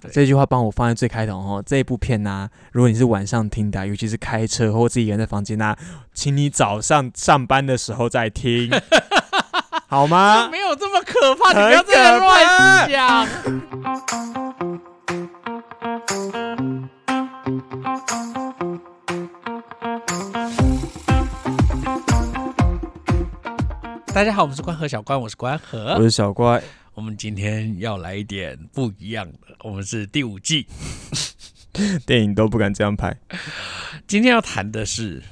[0.00, 1.62] 对这句话帮我放在最开头哦。
[1.66, 5.76] 这一部片呢、如果你是晚上听的啊，尤其是开车或自己一个人在房间呐、
[6.14, 8.70] 请你早上上班的时候再听，
[9.88, 10.48] 好吗？
[10.50, 13.28] 没有这么可怕，你不要很再乱讲。
[24.14, 26.02] 大家好，我们是关河小关，我是关河我。
[26.02, 26.60] 是小乖，
[26.98, 30.66] 我们今天要来一点不一样的，我们是第五季，
[32.04, 33.16] 电影都不敢这样拍。
[34.08, 35.22] 今天要谈的是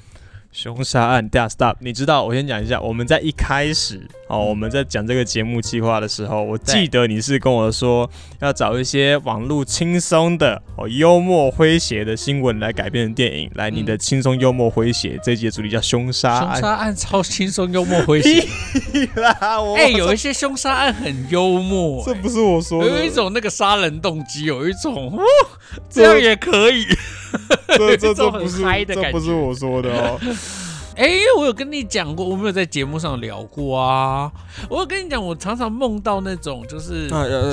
[0.57, 1.77] 凶杀案，大家 stop。
[1.81, 8.11] 你知道，我先讲一下，我们在一开始哦，嗯我们在讲这个节目计划的时候，我对记得你是跟我说
[8.41, 13.51] 要找一些网络轻松的哦、幽默诙谐的新闻来改编成电影。
[13.55, 16.53] 来，你的轻松幽默诙谐这一集的主题叫凶杀案。
[16.55, 19.11] 凶杀案，超轻松幽默诙谐。
[19.21, 25.23] 啦，我哎、有一些凶杀案很幽默、这不是我说的，有一种那个杀人动机，有一种哦，
[25.91, 26.87] 这样也可以。
[27.77, 30.19] 这这这种这不是很嗨的这感觉不是我说的哦。
[30.97, 34.33] 哎、我有跟你讲过，我没有在节目上聊过啊。
[34.71, 37.07] 我有跟你讲，我常常梦到那种就是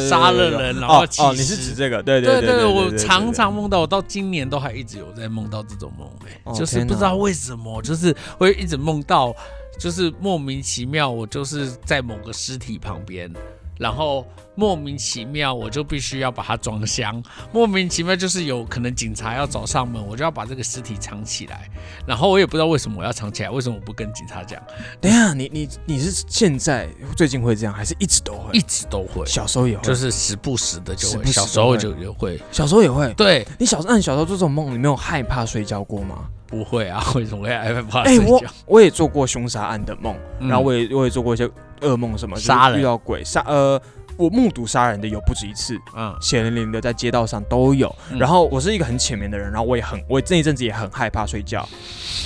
[0.07, 2.01] 杀了人，然后哦哦，弃你是尸指这个？
[2.01, 9.35] 对对对对，我常常梦到，我到今年都还一直有在梦到这种梦、哎、哦就是不知道为什么，就是会一直梦到，
[9.77, 13.29] 就是莫名其妙，我就是在某个尸体旁边，
[13.77, 17.21] 然后莫名其妙我就必须要把它装箱，
[17.51, 21.69] 莫名其妙就是有可能警察要找上门，我就要把这个尸体藏起来，
[22.05, 24.61] 然后我也不知道为什么我要藏起来，为什么我不跟警察讲，
[25.01, 28.49] 等一下，你 你你是现在最近会这样，还是一直都会？
[28.53, 29.25] 一直都会。
[29.25, 33.11] 小时候也会，就是时不时的就会，时不时小时候会就也会，小时候也会。
[33.15, 36.27] 对，你小时候，小时候做这种梦，你没有害怕睡觉过吗？
[36.45, 38.53] 不会啊，为什么会害怕哎、我睡觉？
[38.67, 41.49] 我也做过凶杀案的梦，嗯然后我也我也做过一些
[41.83, 42.79] 噩梦，什么就是杀人。
[42.79, 43.81] 遇到鬼杀呃，
[44.17, 46.15] 我目睹杀人的有不止一次，嗯。
[46.21, 47.93] 血淋淋的在街道上都有。
[48.11, 48.17] 嗯。
[48.17, 51.67] 然后我是一个很浅眠的人，然后我也很我这一阵子也很害怕睡觉。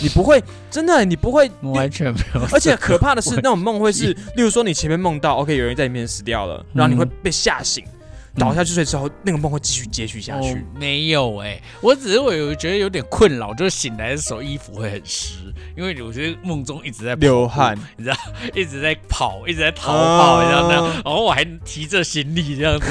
[0.02, 7.84] 你不会真的，你不会，我完全没有，而且可怕的是那种梦会是，例如说你前面梦到 OK 有人在里面死掉了，然后你会被吓醒，
[8.38, 10.54] 倒下去睡之后，那个梦会继续接续下去。
[10.54, 10.58] 哦。
[10.76, 18.16] 没有哎、我只是我有觉得有点困扰，就是醒来的时候衣服会很湿，因为我觉得梦中一直在流汗，你知道，
[18.54, 20.44] 一直在跑，一直在逃跑，啊。
[20.44, 22.88] 你知道那样，然后我还提着行李这样子，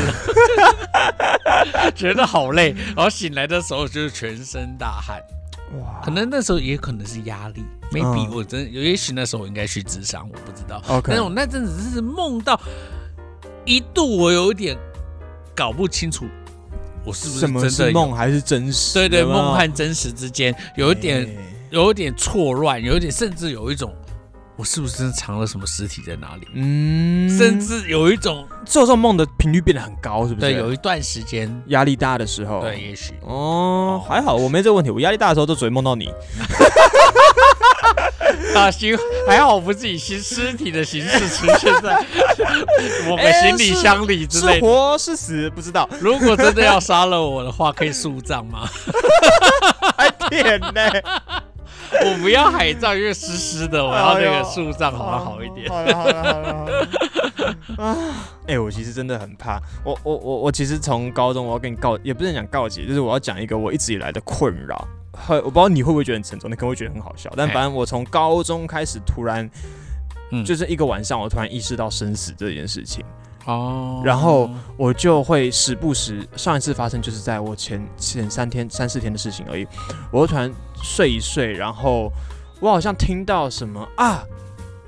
[1.95, 5.23] 觉得好累，然后醒来的时候就是全身大汗，
[5.81, 6.01] 哇。
[6.05, 8.31] 可能那时候也可能是压力，maybe 嗯。
[8.35, 10.83] 我真的，也许那时候我应该去智商，我不知道。
[10.89, 12.61] OK，但是我那阵子是梦到，
[13.65, 14.77] 一度我有一点
[15.57, 16.27] 搞不清楚，
[17.05, 18.95] 我是不是什么真的梦还是真实？
[18.95, 21.29] 对对，有没有梦和真实之间有一点，哎
[21.71, 23.93] 有一点错乱，有一点，甚至有一种，
[24.55, 26.47] 我是不是真的藏了什么尸体在哪里？
[26.55, 30.47] 嗯，甚至有一种，做这种梦的频率变得很高，是不是？
[30.47, 32.61] 对，有一段时间，压力大的时候。
[32.61, 32.81] 对，。
[32.81, 36.09] 也许哦，还好我没这个问题，我压力大的时候都只会梦到你。
[38.55, 38.97] 啊，行，
[39.27, 42.05] 还好我不是以尸尸体的形式出现在
[43.09, 44.67] 我们哎行李箱里之是类的。
[44.67, 48.69] 活是死不知道，如果真的要杀了我的话，可以树葬吗？
[49.97, 50.81] 还骗呢。
[52.05, 55.69] 我不要海葬，因为湿湿的，我要那个树葬好像好一点。
[55.69, 56.89] 好了好了好了
[58.49, 59.61] 哎，我其实真的很怕。
[59.85, 64.87] 我我我我其实从高中我要跟你告，也不是讲告解，就是我要讲一个我一直以来的困扰。
[65.17, 67.33] 很我不知道你会不会觉得很沉重，你可能会觉得很好笑。
[67.37, 69.49] 但哎反正我从高中开始，突然
[70.31, 73.05] 嗯就是一个晚上，我突然意识到生死这件事情。
[73.47, 79.67] 哦然后我就会时不时，上一次发生就是在我前前三天三四天的事情而已，
[80.11, 82.11] 我会突然睡一睡，然后
[82.61, 84.25] 我好像听到什么啊，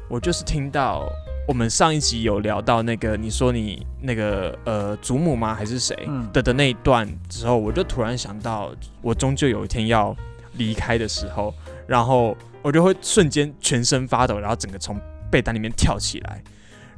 [0.09, 1.09] 我就是听到
[1.49, 5.55] 我们上一集有聊到那个你说你那个呃祖母吗？
[5.55, 5.97] 还是谁？
[6.07, 6.29] 嗯。
[6.31, 8.71] 的的那一段之后，我就突然想到
[9.01, 10.15] 我终究有一天要
[10.59, 11.55] 离开的时候，
[11.87, 15.01] 然后我就会瞬间全身发抖，然后整个从
[15.31, 16.43] 被单里面跳起来，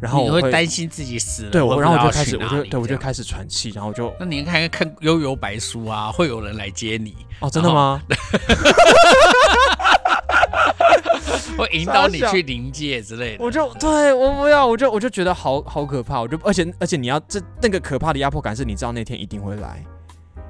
[0.00, 8.02] 然后我会担心自己死了，对我，然后我就开始，我就对我就开始喘气，然后我就那你看看《悠悠白书》啊，会有人来接你，哦，真的吗？
[11.58, 13.44] 会引导你去临界之类的。
[13.44, 19.84] 我就对我不要，我就我就觉得好好可怕，我就而且而且你要这那个可怕的压迫感是你知道那天一定会来，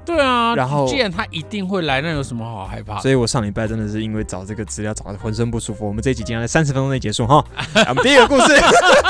[0.05, 2.99] 对啊，然后既然他一定会来，那有什么好害怕？
[2.99, 5.87] 所以我上礼拜真的是因为找这个资料找的浑身不舒服。
[5.87, 7.43] 我们这一集今天在三十分钟内结束哈，
[7.75, 8.55] 来 我们第一个故事，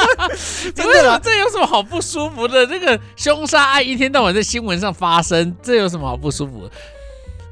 [0.76, 2.66] 真的啦，这有什么好不舒服的？
[2.66, 6.72] 这个凶杀案一天到晚在新闻上发生，这有什么好不舒服的？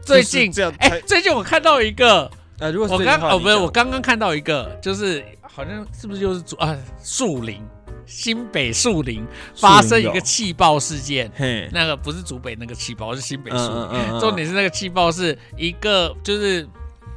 [0.02, 7.62] 最近哎、才最近我看到一个，呃，如果是我刚哦不是，我刚刚看到一个，就是好像是不是就是主啊树林
[8.06, 9.26] 新北树林
[9.56, 13.68] 发生一个气爆事件，嘿，那个不是竹北那个气爆，是新北树林。
[13.68, 16.68] 嗯嗯嗯，重点是那个气爆是一个就是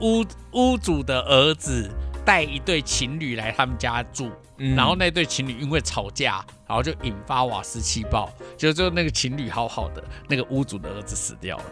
[0.01, 1.91] 屋屋主的儿子
[2.25, 4.77] 带一对情侣来他们家住，嗯。
[4.77, 11.65] 然后那对情侣因为吵架，然后就引发瓦斯气爆，就就那个情侣好好的，那个屋主的儿子死掉了。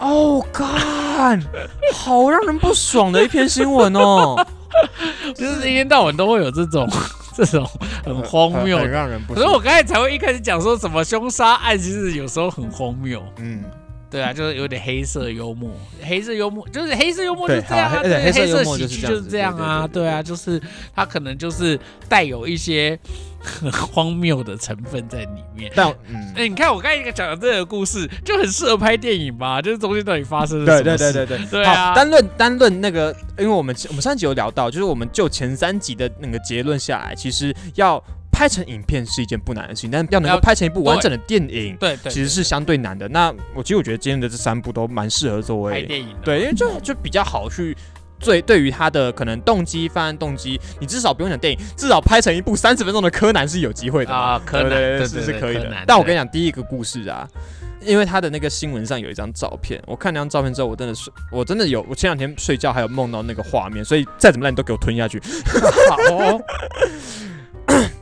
[0.00, 1.40] 哦，干，
[1.94, 4.34] 好让人不爽的一篇新闻哦，
[5.36, 6.88] 就是一天到晚都会有这种
[7.36, 7.68] 这种
[8.04, 8.90] 很荒谬很。
[8.90, 9.36] 让人不爽。
[9.36, 13.22] 可是我刚才才会一开始讲说什么凶杀案，其实有时候很荒谬。
[13.38, 13.62] 嗯，
[14.10, 15.70] 对啊，就是有点黑色幽默，
[16.02, 20.60] 黑色幽默就是黑色幽默就是这样黑对，黑色幽默就是喜剧就是这样啊，对啊，就是
[20.94, 21.78] 它可能就是
[22.08, 22.98] 带有一些
[23.38, 25.70] 很 荒谬的成分在里面。
[25.74, 29.62] 但嗯，哎，你看我刚才讲的这个故事，就很适合拍电影吧？
[29.62, 31.12] 就是中间到底发生了什么事？
[31.12, 38.02] 对对对对对啊好，单论单论那个，因为我们我们上集有聊到，就是我们就前三集的那个结论下来，其实要
[38.40, 43.06] 拍成影片是一件不难的事情，但要能够拍成一部完整的电影，对对，其实是相对难的。
[43.08, 46.14] 那我其实我觉得今天的这三部都蛮适合作为拍电影的。
[46.24, 47.76] 对，因为就就比较好去。
[48.18, 55.54] 最对于他的可能动机、犯案动机，你至少不用讲电影，至少拍成一部三十分钟的柯南是有机会的嘛啊，柯南是是可以。
[55.54, 57.26] 的但我跟你讲，第一个故事啊，
[57.80, 65.18] 因为他的那个新闻上有一张照片，我看那张照片之后，我真的是，我真的有，我前两天睡觉还有梦到那个画面，所以再怎么烂你都给我吞下去。
[65.88, 66.42] 好哦，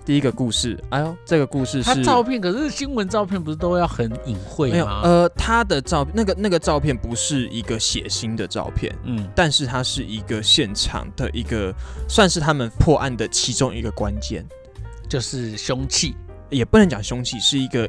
[0.09, 11.75] 第一个故事，哎呦，这个故事他是照片可是新闻照片不是都要很隐晦没有，呃，他的照那个那个照片不是一个血腥的照片，嗯，但是它是一个现场的一个，
[12.09, 14.43] 算是他们破案的其中一个关键，
[15.11, 16.17] 就是凶器。
[16.49, 17.87] 也不能讲凶器，是一个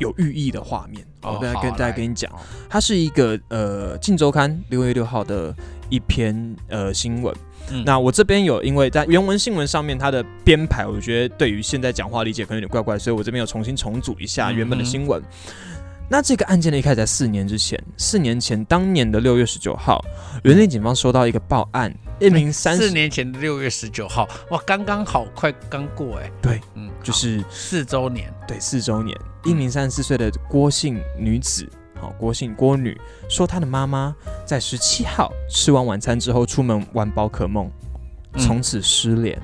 [0.00, 1.06] 有寓意的画面。
[1.22, 5.54] 哦我跟大家跟你讲哦，它是一个呃《镜周刊》六月六号的
[5.88, 7.32] 一篇呃新闻。
[7.70, 15.22] 嗯那我这边有因为在原文新闻上面它的编排，我觉得对于现在讲话理解可能有点怪怪，所以我这边有重新重组一下原本的新闻。
[16.12, 20.04] 那这个案件呢，一开始在四年之前，四年前当年的六月十九号，
[20.42, 26.28] 园林警方收到一个报案，一名三四年前的六月十九号，哇，刚刚好，快刚过哎。
[26.42, 28.28] 对，嗯，就是四周年。
[28.48, 31.64] 对四周年，一名三十四岁的郭姓女子，
[32.00, 32.98] 好、郭姓郭女
[33.28, 34.14] 说，她的妈妈
[34.44, 37.70] 在十七号吃完晚餐之后出门玩宝可梦，
[38.32, 39.40] 嗯从此失联。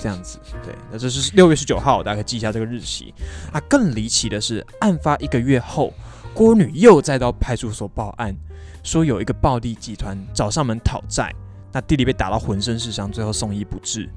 [0.00, 3.12] 这样子，对，那这是六月十九号，大家可以记一下这个日期。
[3.52, 5.92] 啊，更离奇的是，案发一个月后，
[6.32, 8.34] 郭女又再到派出所报案，
[8.82, 11.30] 说有一个暴力集团找上门讨债，
[11.72, 14.08] 那弟弟被打到浑身是伤，最后送医不治。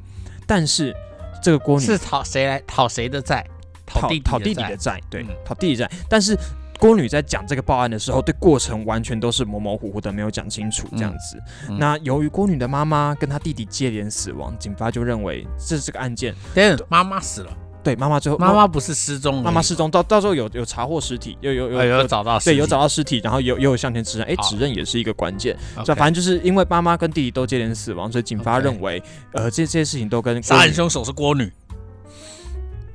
[0.47, 0.95] 但是
[1.43, 3.45] 这个郭女是讨谁来讨谁的债？
[3.85, 5.91] 讨弟讨弟弟的债，对嗯，讨弟弟债。
[6.07, 6.37] 但是
[6.79, 11.41] 郭女在讲这个报案的时候，对过程完全都是模模糊糊的，没有讲清楚这样子。
[11.69, 16.35] 嗯那由于郭女的妈妈跟她弟弟接连死亡，警方就认为这是这个案件。
[16.53, 17.51] 等等，妈妈死了，
[17.83, 25.55] 对，妈妈最后妈妈不是失踪妈妈失踪，到到时候有有查获尸体，有有有呃有找到尸体，对有找到尸体，然后有也有向前指认，哎，指认也是一个关键。
[25.83, 29.01] 这反正就是因为妈妈跟弟弟都接连死亡，所以警方认为，
[29.33, 31.51] 呃，这这些事情都跟杀人凶手是郭女。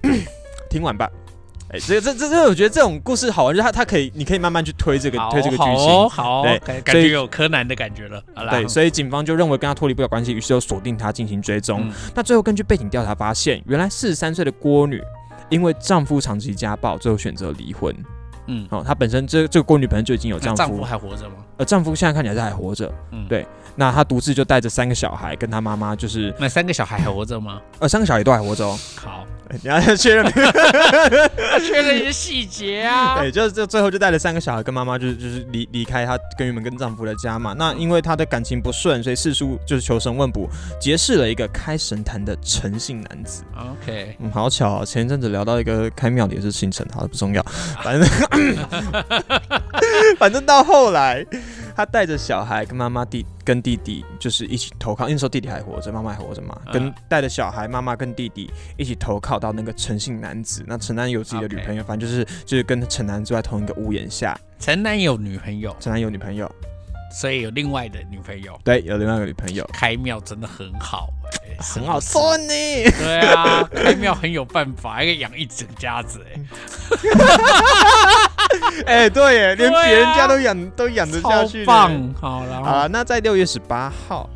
[0.71, 1.11] 听完吧。
[1.73, 5.77] 哎，这这这这，我觉得这种故事好玩，就是它它可以，你可以慢慢去推这个推这个剧情。
[5.77, 8.23] 好哦，好哦对感觉有柯南的感觉了。
[8.35, 11.83] 好啦对，所以警方就认为跟他脱离不了关系，于是就锁定他进行追踪。
[11.83, 15.01] 嗯那最后根据背景调查发现，原来四十三岁的郭女
[15.49, 17.95] 因为丈夫长期家暴，最后选择离婚。
[18.50, 21.37] 嗯，哦，她本身这这个郭女本身就已经有丈夫，丈夫还活着吗？
[21.58, 22.92] 呃，丈夫现在看起来是还活着。
[23.12, 27.61] 嗯，对那她独自就带着三个小孩，跟她妈妈就是那三个小孩还活着吗？
[27.78, 28.76] 呃三个小孩都还活着哦。
[28.97, 29.25] 好，
[29.62, 30.26] 你要确认，
[31.66, 33.19] 确认一些细节啊。
[33.19, 37.54] 对，就是就最后就带了三个小孩跟妈妈，就是就是离离开她跟原本跟丈夫的家嘛。
[37.57, 40.49] 那因为她的感情不顺，所以四叔就是求神问卜，
[40.80, 43.45] 结识了一个开神坛的诚信男子。
[43.57, 47.42] OK，嗯，好巧、哦，前一阵子聊到一个开庙的也是姓陈，好的不重要，
[47.83, 48.09] 反正
[50.18, 51.25] 反正到后来，
[51.76, 60.64] 他带着小孩跟妈妈弟跟弟弟就是一起投靠，那时候弟弟还活着，妈妈还活着嘛，跟嗯带着小孩、妈妈跟弟弟一起投靠到那个诚信男子。
[60.66, 64.38] 那陈男有自己的女朋友反正就是就是跟陈男住在同一个屋檐下。
[64.59, 66.50] 陈男有女朋友，陈男有女朋友，
[67.11, 68.59] 所以有另外的女朋友。
[68.64, 72.23] 对，有另外一个女朋友，开庙真的很好、欸，很好说。
[72.23, 72.47] 说呢。
[72.47, 76.40] 对啊，开庙很有办法，还可以养一整家子、欸，
[78.87, 82.14] 哎、对耶， 连别人家都养都养得下去呢，棒。
[82.21, 84.29] 好，了，那在六月十八号，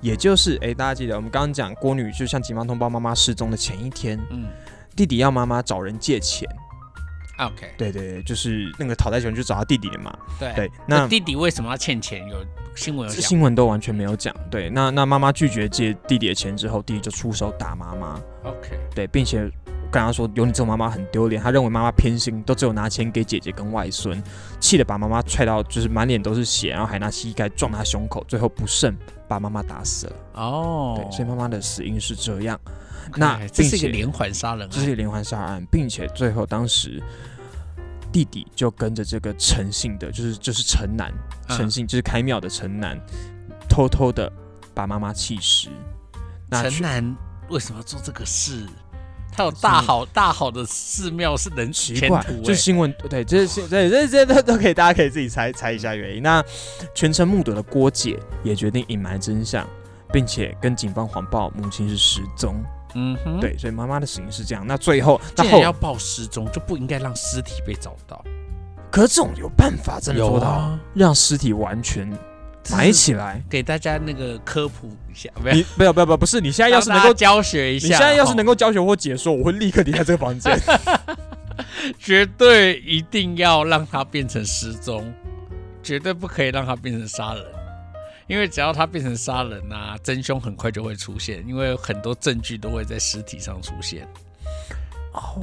[0.00, 4.46] 也就是哎、大家记得我们刚刚讲郭女就像警方通报妈妈失踪的前一天，嗯
[4.94, 6.48] 弟弟要妈妈找人借钱，
[7.38, 12.28] ，OK，对对对，就是那个讨债权就找他弟弟了嘛，对对，那那弟弟为什么要欠钱？
[12.28, 12.36] 有
[12.74, 13.22] 新闻有讲。
[13.22, 19.50] 新闻都完全没有讲，对，那那妈妈拒绝借弟弟的钱之后，弟弟就出手打妈妈，OK，对，并且
[19.90, 24.22] 跟他说有你这种妈妈很丢脸，他认为妈妈偏心，都只有拿钱给姐姐跟外孙，
[24.60, 30.16] 气得把妈妈踹到就是满脸都是血，然后还拿膝盖撞他胸口，最后不慎把妈妈打死了。
[30.34, 32.60] 哦，对，所以妈妈的死因是这样。
[33.16, 37.02] 那这是一个连环杀人案，这是一个连环杀案，并且最后当时
[38.12, 41.12] 弟弟就跟着这个诚信的，就是就是陈南，
[41.48, 42.98] 嗯陈姓就是开庙的陈南，
[43.68, 44.32] 偷偷的
[44.74, 45.68] 把妈妈气死。
[46.48, 47.16] 那去陈南
[47.48, 48.66] 为什么要做这个事？
[49.30, 56.22] 他有大好大好的寺庙是能奇怪，前途欸就是新闻对，这是对这这都都可以，大家可以自己猜猜一下原因。
[56.22, 56.42] 那
[56.94, 59.68] 全程目睹的郭姐也决定隐瞒真相，
[60.12, 62.56] 并且跟警方谎报母亲是失踪。
[62.94, 64.66] 嗯哼，对，所以妈妈的死因是这样。
[64.66, 68.24] 那最后，那后要报失踪，就不应该让尸体被找到。
[68.90, 72.10] 可是这种有办法真的做到、啊，让尸体完全
[72.70, 73.42] 埋起来？
[73.48, 80.58] 给大家那个科普一下，不要你不要不要不要，不是你现在要是能够教学一下，你现在要是能，够教学或解说，我会立刻离开这个房间。
[81.98, 85.12] 绝对一定要让他变成失踪，
[85.82, 87.44] 绝对不可以让他变成杀人。
[88.28, 94.06] 因为只要他变成杀人啊，真凶很快就会出现，因为很多证据都会在尸体上出现。
[95.14, 95.42] 哦，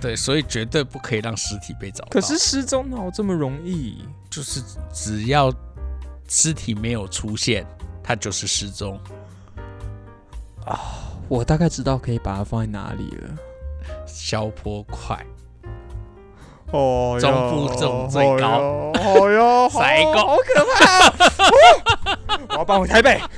[0.00, 2.10] 对，所以绝对不可以让尸体被找到。
[2.10, 4.04] 可是失踪哪有这么容易？
[4.28, 4.60] 就是
[4.92, 5.50] 只要
[6.28, 7.64] 尸体没有出现，
[8.02, 9.00] 他就是失踪。
[10.64, 10.78] 啊
[11.28, 13.34] 我大概知道可以把它放在哪里了。
[14.06, 15.24] 消坡块，
[16.72, 21.08] 哦中部重最高哦哟，好塞狗好可怕、
[21.44, 22.40] 哦！
[22.50, 23.20] 我要搬回台北。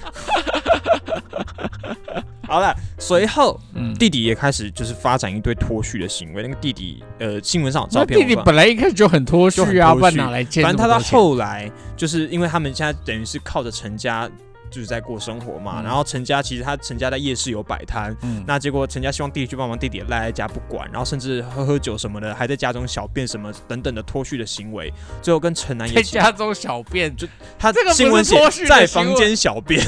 [2.49, 6.43] 好了，随后嗯，弟弟也开始就是发展一堆脱序的行为。
[6.43, 14.27] 那个弟弟，呃，新闻上有照片弟弟本来一开始就很脱序啊，不然哪来欠反正他到后来，就是因为他们现在等于是靠着陈家
[14.71, 27.27] 就是在过生活嘛，嗯然后陈家其实他陈家在夜市有摆摊，嗯，那结果陈家希望弟弟去帮忙，弟弟也赖在家不管，然后甚至喝喝酒什么的，还在家中小便什么等等的脱序的行为，最后跟陈南在也起家中小便，就
[27.59, 29.83] 他这个新闻写在房间小便，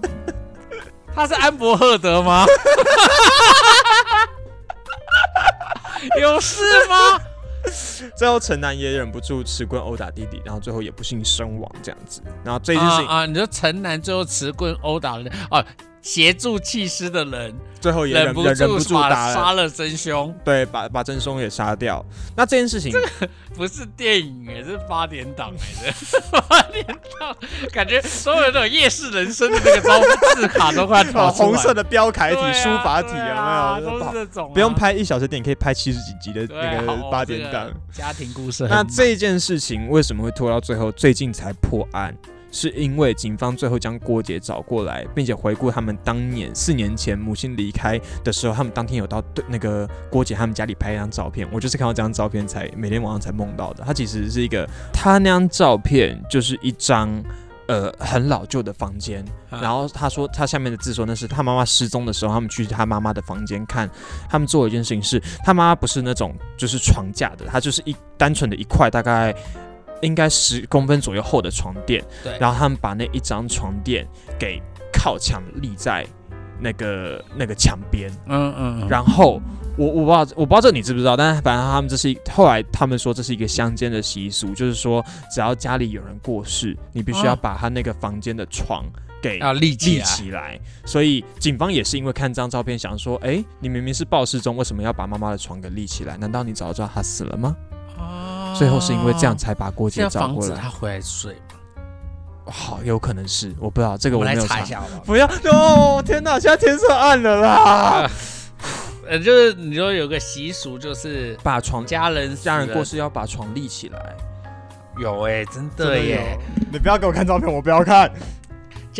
[1.14, 2.46] 他是安博赫德吗？
[6.20, 7.20] 有事吗？
[8.16, 12.22] 最后陈南也忍不住持棍殴打弟弟，然后最后也不幸身亡这样子。
[12.44, 13.26] 然后这件事情、啊！
[13.26, 15.64] 你说陈南最后持棍殴打了啊，
[16.02, 18.42] 协助弃尸的人最后也忍不
[18.78, 22.04] 住把打了，杀了真凶，对，把把真凶也杀掉。
[22.36, 22.92] 那这件事情，
[23.54, 26.40] 不是电影哎，是八点档来的。
[26.48, 26.84] 八点
[27.18, 27.36] 档
[27.72, 30.00] 感觉 所有那种夜市人生的那个招
[30.34, 33.98] 字卡都快哦跑红色的标楷体、书法体有啊没有？
[33.98, 37.66] 都是这种啊，不用拍一小时电影，可以拍七十几集的那个八点档。
[37.66, 38.66] 这个家庭故事。
[38.68, 42.14] 那这件事情为什么会拖到最后，最近才破案？
[42.50, 51.48] 是因为警方最后将郭姐找过来，并且回顾他们当年四年前母亲离开的时候，他们当天有到对那个郭姐他们家里拍一张照片。
[51.52, 53.84] 我就是看到这张照片才每天晚上才梦到的。
[53.84, 57.22] 他其实是一个，他那张照片就是一张。
[57.66, 63.88] 呃，很老旧的房间，啊然后他说，他下面的字说那是他妈妈失踪的时候，他们去他妈妈的房间看，
[64.28, 69.32] 他们做了一件事情是，他妈妈不是那种就是床架的，它就是一单纯的一块大概
[70.02, 72.36] 应该十公分左右厚的床垫，对。
[72.38, 74.06] 然后他们把那一张床垫
[74.38, 74.60] 给
[74.92, 76.06] 靠墙立在
[76.58, 79.40] 那个那个墙边，嗯嗯嗯，然后
[79.78, 87.36] 我我不知道我不知道这你知不知道，但是反正他们这是后来他们说这是一个乡间的习俗，就是说只要家里有人过世，你必须要啊。
[87.40, 88.84] 把他那个房间的床
[89.22, 96.18] 给要立起立来，起来，所以警方也是因为看这张照片，想说，哎，你明明是暴失中，为什么要把妈妈的床给立起来？
[96.18, 97.56] 难道你早就知道她死了吗？
[97.98, 100.54] 啊最后是因为这样才把郭姐现在防找过来。
[100.54, 102.52] 止他回来睡嘛。
[102.52, 104.56] 好，有可能是，我不知道这个我们我没有查。
[104.56, 105.02] 来查一下好不好？
[105.04, 106.02] 不要哦！
[106.04, 108.10] 天哪，现在天色暗了啦！
[109.08, 114.16] 呃，就是你说有个习俗，就是把床家人家人过世要把床立起来。
[114.98, 116.38] 有哎、真的耶！
[116.72, 118.10] 你不要给我看照片，我不要看。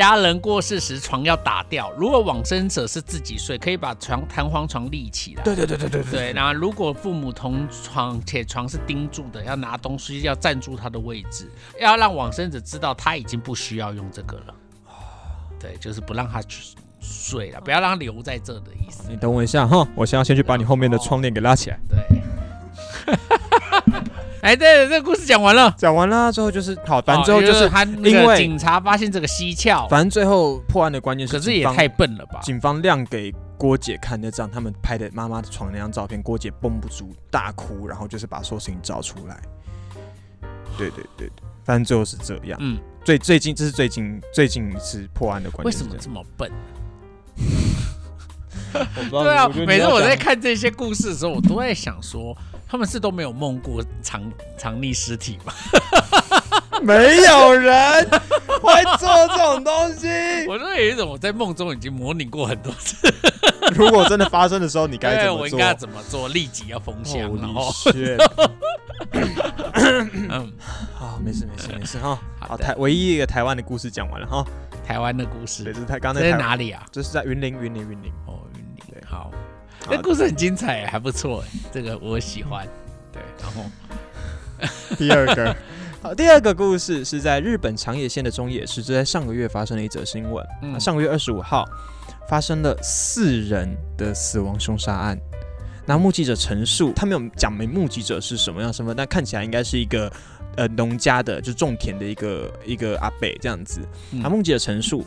[0.01, 5.43] 家人过世时床要打掉，如果往生者是自己睡，可以把床弹簧床立起来。
[5.43, 14.55] 对对对对对对，然后如果父母同床且床是钉住的，要拿东西要站住他的位置，要让往生者知道他已经不需要用这个了。
[15.59, 19.05] 对，就是不让他去睡了，不要让他留在这的意思。
[19.09, 21.79] 你等我一下哈，我先要先去把你后面的窗帘给拉起来。
[21.89, 23.19] 对。
[24.43, 25.75] 哎，对，这个故事讲完了。
[25.77, 32.41] 讲完了，最后就是好，反正哦最后就是，他那因为个警察发现这个蹊跷，反正最后破案的关键是可是也太笨了吧？
[32.43, 39.39] 警方亮给郭姐看那张他们拍的妈妈的床那张照片，郭姐绷不住大哭，然后就是把所有事情找出来。
[40.79, 41.33] 对对对对，
[41.65, 42.59] 反正最后是这样。
[42.63, 45.95] 嗯，最最近这是最近最近一次破案的关键为什么。
[46.01, 46.51] 这么笨？
[49.11, 52.37] 对啊每次我在看这些故事的时候，我都在想说，
[52.69, 54.23] 他们是都没有梦过藏
[54.57, 55.53] 藏匿尸体吗？
[56.83, 58.09] 没有人
[58.63, 60.07] 会做这种东西。
[60.49, 62.97] 我说有一种我在梦中已经模拟过很多次，
[63.77, 65.41] 如果真的发生的时候，你该怎么做？
[65.41, 68.51] 我应该要怎么做，立即要封箱， 然后 Holy shit
[70.29, 70.53] 嗯，
[70.95, 72.19] 好，没事没事没事哈。
[72.41, 74.45] 好，台唯一一个台湾的故事讲完了哈。
[74.87, 76.85] 台湾的故对，事这是台刚这才，在哪里啊？
[76.91, 78.13] 这是在云林云林云林。
[78.27, 79.03] 哦，云林对。
[79.07, 79.31] 好，
[79.85, 82.67] 好这故事很精彩，还不错，这个我喜欢。
[83.13, 83.65] 对，然后
[84.99, 85.57] 第二个，
[86.03, 90.45] 好，第二个故事是在日本长野县的中野市，这在上个月发生了一则新闻。
[90.63, 91.65] 嗯那上个月二十五号
[92.31, 93.69] 发生了四人
[93.99, 95.19] 的死亡凶杀案。
[95.85, 100.09] 那目击者陈述，他没有讲明目击者是什么样身份，但看起来应该是一个
[100.57, 103.81] 呃农家的，就种田的一个一个阿伯这样子。
[104.13, 105.05] 嗯那目击者陈述，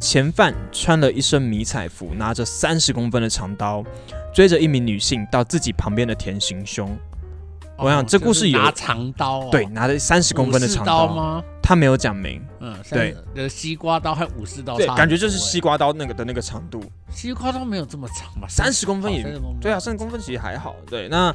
[0.00, 3.84] 前犯穿了一身迷彩服，拿着三十公分的长刀，
[4.32, 6.96] 追着一名女性到自己旁边的田行凶。
[7.78, 11.44] 我想哦这故事有就是拿长刀哦，对，拿着三十公分的长刀，刀吗？
[11.62, 12.40] 他没有讲明。
[12.60, 18.46] 嗯，对西瓜刀和武士刀对感觉就是西瓜刀那个的那个长度，西瓜刀没有这么长吧？
[18.48, 20.74] 三十公分也30公分对啊，三十公分其实还好。
[20.88, 21.34] 对，那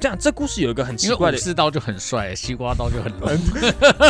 [0.00, 3.36] 这样这故事有一个很奇怪的，武士刀就很帅，西瓜刀就很 low。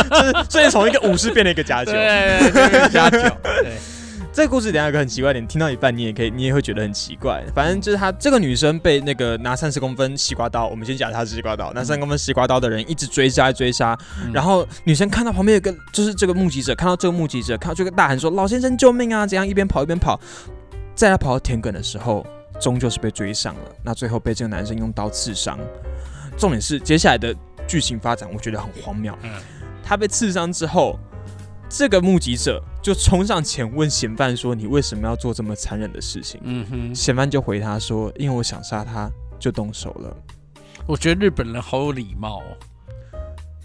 [0.09, 1.91] 就是所以从一个武士变了一个假酒。
[1.91, 3.19] 对，就是加酒。
[3.43, 3.77] 对，
[4.31, 7.43] 这个故事等一下有个很奇怪的点，听到一半你也可以，你也会觉得很奇怪。
[7.53, 20.19] 反正就是她这个女生被那个拿三十公分西瓜刀，我们先假设她是西瓜刀，拿三十公分西瓜刀的人一直追杀追杀，嗯然后女生看到旁边有个就是这个目击者，看到这个目击者，看到这个大喊说：“老先生救命啊！”怎样一边跑一边跑，
[20.93, 22.25] 在她跑到田埂的时候，
[22.61, 23.61] 终究是被追上了。
[23.83, 25.57] 那最后被这个男生用刀刺伤。
[26.37, 27.35] 重点是接下来的
[27.67, 29.13] 剧情发展，我觉得很荒谬。
[29.23, 29.31] 嗯
[29.83, 30.99] 他被刺伤之后，
[31.69, 39.09] 这个目击者就冲上前问嫌犯说：“你为什么要做这么残忍的事情？”嗯哼，嫌犯就回他说：“因为我想杀他，
[39.39, 40.15] 就动手了。
[40.87, 42.57] 我觉得日本人好有礼貌哦。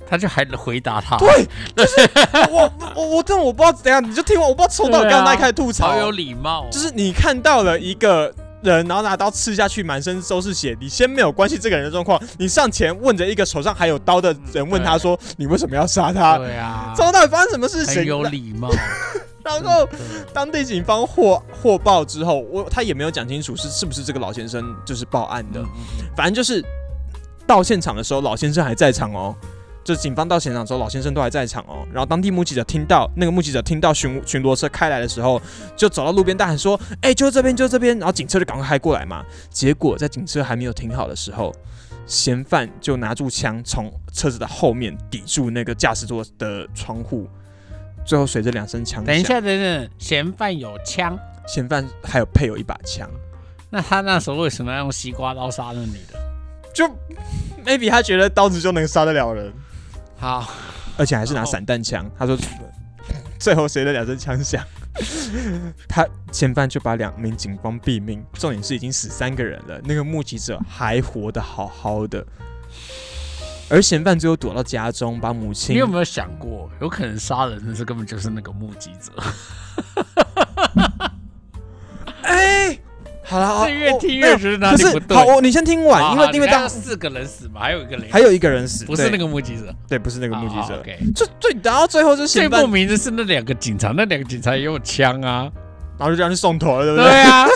[0.06, 1.48] 他就还回答他，对
[2.50, 8.32] 我我我真的我不知道怎样，你就听我，我不知道从到刚刚那里开始吐槽，好有礼貌哦，就是你看到了一个
[8.72, 18.04] 人，然后拿刀刺下去，满身都是血，你先没有关系这个人的状况，你上前问着一个手上还有刀的人，问他说：“你为什么要杀他？”对啊，从头到底发生什么事情很情？
[18.04, 18.70] 有礼貌。
[19.44, 19.86] 然后
[20.32, 26.64] 当地警方获获报之后，我他也没有讲清楚是是不是这个老先生就是报案的，嗯嗯反正就是
[27.46, 29.36] 到现场的时候，老先生还在场哦。
[29.84, 31.86] 就警方到现场的时候，老先生都还在场哦。
[31.92, 35.40] 然后当地目击者听到那个目击者听到巡巡逻车开来的时候，
[35.76, 39.22] 就走到路边大喊说：“哎、就这边，就这边！”然后警车就赶快开过来嘛。
[39.50, 41.54] 结果在警车还没有停好的时候，
[42.06, 47.28] 嫌犯就拿住枪从车子的后面抵住那个驾驶座的窗户，
[48.06, 53.06] 最后随着两声枪响，等一下，等等，嫌犯有枪，嫌犯还有配有一把枪，
[53.68, 56.18] 那他那时候为什么要用西瓜刀杀那女的？
[56.72, 56.86] 就
[57.64, 59.52] maybe 他觉得刀子就能杀得了人。
[60.24, 60.48] 好，
[60.96, 62.10] 而且还是拿散弹枪。
[62.18, 62.34] 他说，
[63.38, 64.64] 最后谁的两声枪响，
[65.86, 68.24] 他嫌犯就把两名警方毙命。
[68.32, 72.26] 重点是已经死三个人了，那个目击者还活得好好的。
[73.68, 79.12] 而嫌犯最后躲到家中，把母亲你有没有想过，有可能杀人的是根本就是那个目击者？
[83.34, 85.16] 好了，好这越我听越觉得哪里不对。
[85.16, 90.84] 好，我你先听完，因为因为当当四个人死嘛，还有一个人还有一个人死，不是那个目击者，对，不是那那个目击者。
[91.14, 95.50] 就对，然后最后就最不，明的是那两个警察，那两个警察也有枪啊。
[95.98, 97.10] 然后就这样去送头了，对不对？
[97.10, 97.46] 对啊，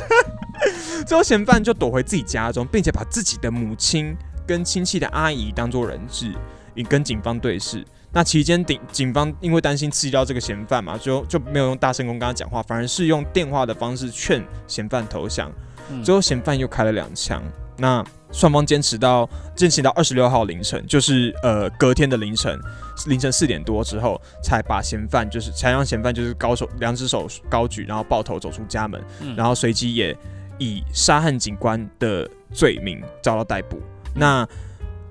[1.07, 6.33] 最后嫌犯就躲回自己家中，并且把自己的母亲跟亲戚的阿姨当做人质，
[6.75, 7.85] 以跟警方对视。
[8.13, 15.53] 那期间，警警方因为担心刺激到这个嫌犯嘛，就就没有用大声公跟他讲话，反而是用电话的方式劝嫌犯投降。
[15.91, 16.03] 嗯。
[16.03, 17.43] 最后嫌犯又开了两枪。
[17.77, 22.59] 那双方坚持到坚持到二十六号凌晨，就是呃隔天的凌晨，
[23.07, 29.37] 凌晨四点多之后，才把嫌犯就是才让嫌犯就是高手两只手高举，然后抱头走出家门，嗯。
[29.37, 30.17] 然后随即也
[30.59, 33.77] 以杀害警官的罪名遭到逮捕。
[33.77, 34.13] 嗯。
[34.15, 34.49] 那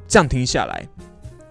[0.07, 0.85] 这样听下来，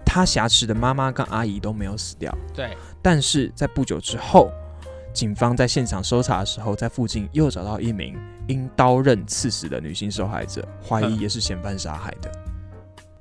[0.05, 4.51] 他挟持的妈妈跟阿姨都没有死掉，对，但是在不久之后，
[5.13, 8.15] 警方在现场搜查的时候，在附近又找到一名
[8.47, 12.31] 因刀刃刺死的女性受害者，怀疑嗯也是嫌犯杀害的。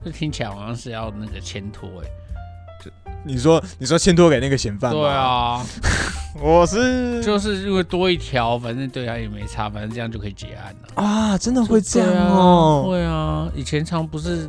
[0.05, 2.09] 这听起来好像是要那个牵拖哎。
[3.25, 5.01] 你说，你说牵拖给那个嫌犯吗？
[5.01, 5.67] 对，啊，
[6.41, 11.03] 我是就是因为多一条，反正对他也没差，反正这样就可以结案了。
[11.03, 14.49] 啊，真的会这样哦，会啊，以前常不是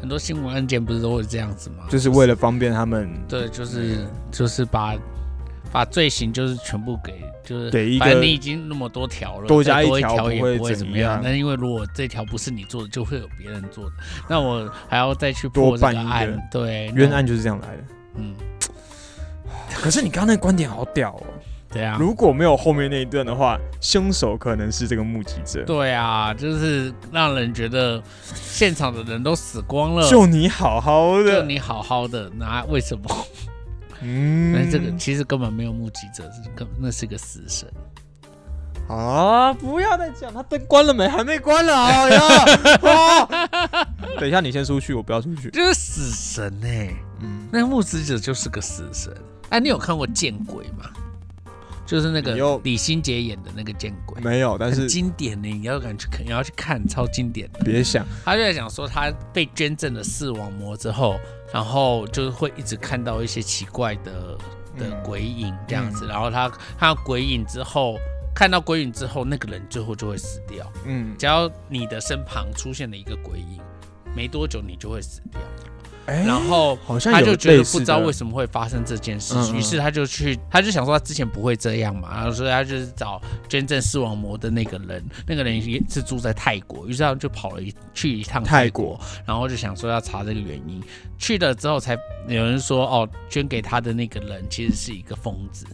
[0.00, 1.84] 很多新闻案件不是都会这样子吗？
[1.90, 3.10] 就是为了方便他们。
[3.28, 4.94] 对，就是就是把
[5.74, 11.20] 把罪行就是全部给就是反正你已经那么多条了，多加多一一条条也不会怎么样。
[11.20, 13.92] 那因为如果这条不是你做的，就会有别人做的，
[14.30, 17.82] 那我还要再去多破这个案，对，冤案就是这样来的。
[18.14, 18.36] 嗯，
[19.74, 21.24] 可是你刚刚那个观点好屌哦！
[21.72, 25.64] 对啊，如果没有后面那一段的话，凶手可能是这个目击者。
[25.64, 28.00] 对啊，就是让人觉得
[28.32, 33.04] 现场的人都死光了，就你好好的就，你好好的，那为什么？
[34.04, 37.68] 嗯那这个其实根本没有目击者，是根那是个死神。
[38.86, 41.08] 啊，不要再讲，他灯关了没？
[41.08, 42.20] 还没关了，哎呀！
[42.82, 43.88] 啊
[44.20, 45.50] 等一下，你先出去，我不要出去。
[45.50, 49.10] 就是死神哎、嗯，那个目击者就是个死神。
[49.48, 50.90] 哎、你有看过《见鬼》吗？
[51.86, 57.60] 就是那个李心洁演的那个《见鬼》，没有，但是经典的，你要敢去看，你要去看，超经典的。
[57.60, 61.16] 别想，他就在讲说，他被捐赠了视网膜之后，
[61.54, 64.36] 然后就是会一直看到一些奇怪的
[64.76, 67.96] 的嗯鬼影这样子，然后他看到鬼影之后，
[68.34, 70.68] 看到鬼影之后，那个人最后就会死掉。
[70.84, 73.60] 嗯，只要你的身旁出现了一个鬼影，
[74.16, 75.40] 没多久你就会死掉。
[76.06, 90.82] 哎然后他就觉得不知道为什么会发生这件事，于是他就去，他就想说他之前不会这样嘛，然后所以他就是找捐赠视网膜的那个人，那个人也是住在泰国，于是他就跑了一去一趟泰国，然后就想说要查这个原因，
[91.18, 91.96] 去了之后才
[92.28, 95.66] 有人说哦，捐给他的那个人其实是一个疯子，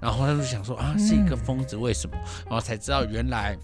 [0.00, 3.56] 然后他就想说啊是一个疯子为什么，然后才知道原来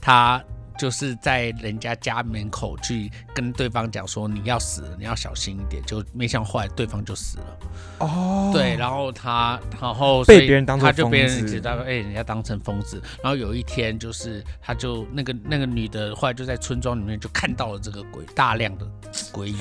[0.00, 0.42] 他。
[0.78, 7.58] 就是在人家家门口去跟对方讲说你要死了，你要小心一点，就没想到后来对方就死了。
[7.98, 13.00] 哦，对，然后他，然后被别人当他就被人知道哎人家当成疯子。
[13.22, 18.86] 然后有一天，就是他就那个那个女的，后来就在村庄里面就看到了这个鬼大量的
[19.30, 19.58] 鬼影。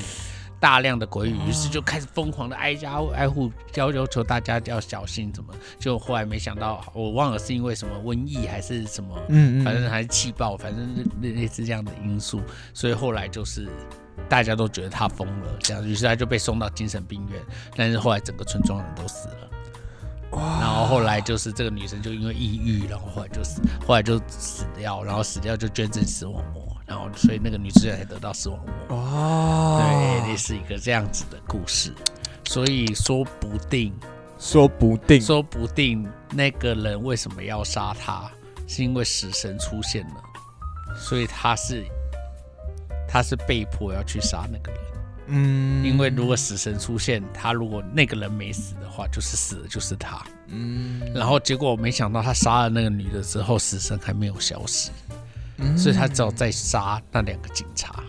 [0.61, 5.51] 大量的鬼语，于是就开始疯狂的挨家挨户要要求大家要小心，怎么？
[5.79, 12.39] 就后来没想到，我忘了是因为什么瘟疫还是什么，嗯嗯，反正还是气爆，反正类类似这样的因素，
[12.75, 13.67] 所以后来就是
[14.29, 17.41] 大家都觉得他疯了，这样，于是他就被送到精神病院，
[17.75, 19.49] 但是后来整个村庄人都死了。
[20.31, 28.97] 然后后来就是这个女生就因为抑郁，然后后来就死，后来就死掉，然后死掉就捐赠视网膜，然后所以那个女主角才得到视网膜。
[28.97, 31.93] 哦，对，类似一个这样子的故事。
[32.43, 33.93] 所以说不定，
[34.37, 38.29] 说不定，说不定那个人为什么要杀他，
[38.67, 40.21] 是因为死神出现了，
[40.97, 41.85] 所以他是
[43.07, 44.81] 他是被迫要去杀那个人。
[45.27, 50.21] 嗯，因为如果死神出现，他如果那个人没死的话，就是死的就是他。
[50.47, 54.91] 嗯，然后结果没想到他杀了那个女的之后，死神还没有消失，
[55.61, 58.03] 嗯所以他只好再杀那两个警察。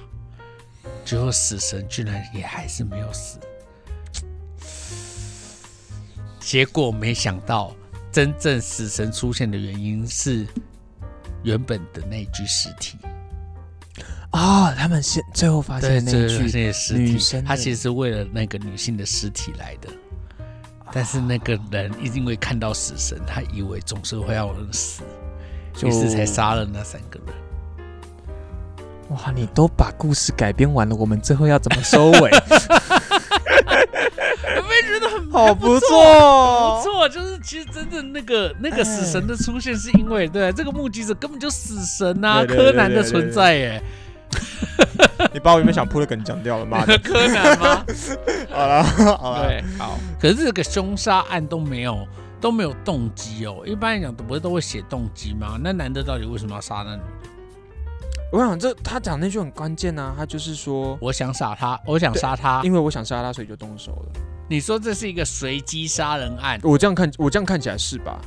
[1.05, 3.38] 最后死神居然也还是没有死。
[6.41, 7.75] 结果没想到，
[8.11, 10.47] 真正死神出现的原因是
[11.43, 12.99] 原本的那具尸体。
[14.33, 19.88] 哦，他们现最后发，现那一句这那些尸体他其实是为了那个女性的尸体来的。
[20.93, 25.03] 但是那个人因为看到死神，他以为总是会要人死，
[25.83, 27.35] 于是才杀了那三个人。
[29.12, 32.31] 哇，你都把故事改编完了，我们最后要怎么收尾？
[34.57, 43.83] 有没有觉得很好不错不错，就是其实真正那个那个死神的出现，是因为对这个目击者根本就死神啊，对对对柯南的存在耶，
[45.33, 46.96] 你把我原本想铺的梗讲掉了，妈的！
[47.05, 47.85] 柯南吗？
[48.51, 49.98] 好了好了，对，好。
[50.20, 52.07] 可是这个凶杀案都没有
[52.40, 55.59] 都没有动机哦，一般来讲不是都会写动机吗？
[55.62, 57.29] 那男的到底为什么要杀那女的？
[58.33, 62.62] 我想这他讲那句很关键啊，他就是说，我想杀他，我想杀他。
[62.64, 64.21] 因为我想杀他，所以就动手了。
[64.49, 66.59] 你说这是一个随机杀人案？
[66.62, 68.18] 我这样看，我这样看起来是吧？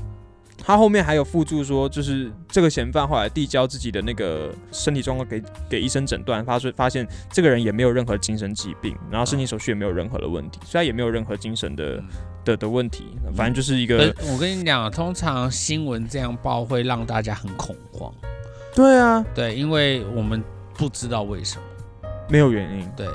[0.63, 12.07] 他后面还有附注说，就是这个嫌犯后来递交自己的那个身体状况给给医生诊断，发现发现这个人也没有任何精神疾病，然后身体手续也没有任何的问题，虽然也没有任何精神的嗯
[12.45, 18.13] 的的问题，反正就是一个呃我跟你讲，通常新闻这样报会让大家很恐慌，
[18.75, 21.63] 对啊，对，因为我们不知道为什么。
[22.27, 23.07] 没有原因，对，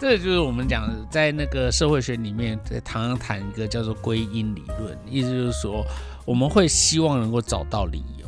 [0.00, 5.84] 这就是我们讲的，在那个社会学里面，在常常谈一个叫做归因理论，意思就是说，
[6.24, 8.26] 我们会希望能够找到理由，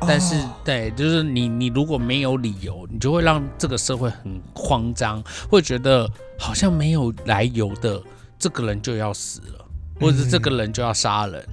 [0.00, 8.02] 但是、哦对，就是你你如果没有理由，你就会让这个社会很慌张，会觉得好像没有来由的
[8.38, 9.64] 这个人就要死了，
[10.00, 11.46] 或者是这个人就要杀人。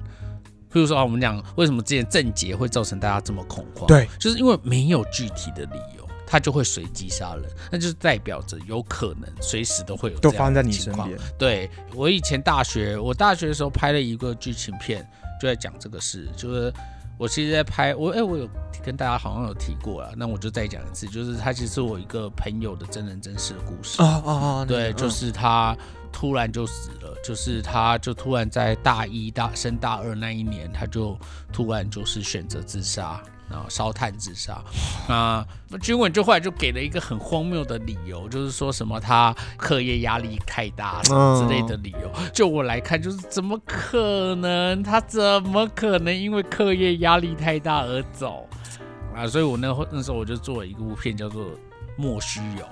[0.72, 6.06] 譬如说啊，我们讲为什么之前郑捷会造成大家这么恐慌，对，就是因为没有具体的理由。
[6.30, 10.72] 他就会随机杀人，那就是代表着有可能随时都会有都发生在你。
[10.72, 11.18] 身边。
[11.38, 15.08] 对我以前大学，我大学的时候拍了一个剧情片，
[15.40, 16.70] 就在讲这个事，就是
[17.16, 18.46] 我其实在拍我哎、我有
[18.84, 24.02] 跟大家好像有提过了，那我就再讲一次，就是它其实是我一个朋友的真人真事的故事。
[24.02, 24.64] 啊啊啊！
[24.66, 25.74] 对，嗯就是他
[26.12, 31.18] 突然就死了，就是他就突然在大一大升大二那一年，他就
[31.52, 33.20] 突然就是选择自杀。
[33.50, 34.62] 然后烧炭自杀，
[35.08, 35.42] 那
[35.80, 42.12] 军委就后来就给了一个很荒谬的理由，就是说什么他课业压力太大什么之类的理由。
[42.30, 44.82] 就我来看，就是怎么可能？
[44.82, 48.46] 他怎么可能因为课业压力太大而走
[49.16, 49.26] 啊？
[49.26, 51.46] 所以我那会那时候我就做了一部片，叫做
[51.96, 52.66] 《莫须有》。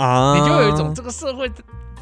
[0.00, 1.50] 啊，你就有一种这个社会，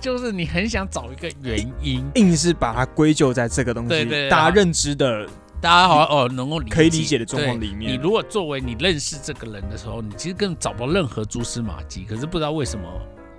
[0.05, 5.27] 就是你很想找一个原因，硬是把它归咎在这个东西，对对对大家认知的
[5.63, 12.87] 大家好像哦能够理可以理解的状况对里面你如果作为你认识这个人的时候，你其实根本找不到任何蛛丝马迹，可是不知道为什么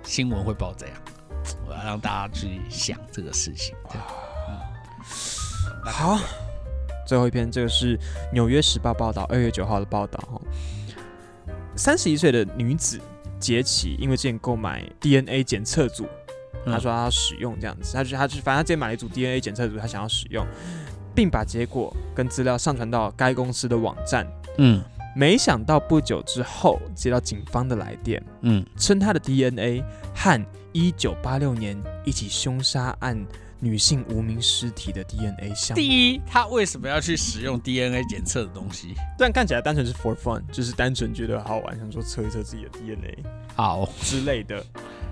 [0.02, 0.96] 新闻会报这样。
[1.68, 3.72] 我要让大家去想这个事情。
[5.84, 6.18] 好，
[7.06, 7.96] 最后一篇，这个是
[8.32, 10.40] 《纽约时报》报道，二月九号的报道哈。
[11.76, 13.00] 三十一岁的女子
[13.38, 16.08] 杰奇，因为之前购买 DNA 检测组，
[16.66, 20.46] 嗯她说他要使用这样子，他就他就反正她之前买了一组 DNA 检测组，他想要使用，
[21.14, 24.26] 并把结果跟资料上传到该公司的网站。
[24.58, 24.82] 嗯
[25.14, 29.82] 没想到不久之后接到警方的来电，嗯，称他的 DNA
[30.14, 31.74] 和一九八六年
[32.04, 33.16] 一起凶杀案
[33.58, 38.94] 女性无名尸体的 DNA 相第一，他为什么要去使用 DNA 检测的东西？
[39.18, 43.16] 但看起来单纯是 for fun，就是单纯觉得好玩，想说测一测自己的 DNA
[43.54, 44.62] 好之类的。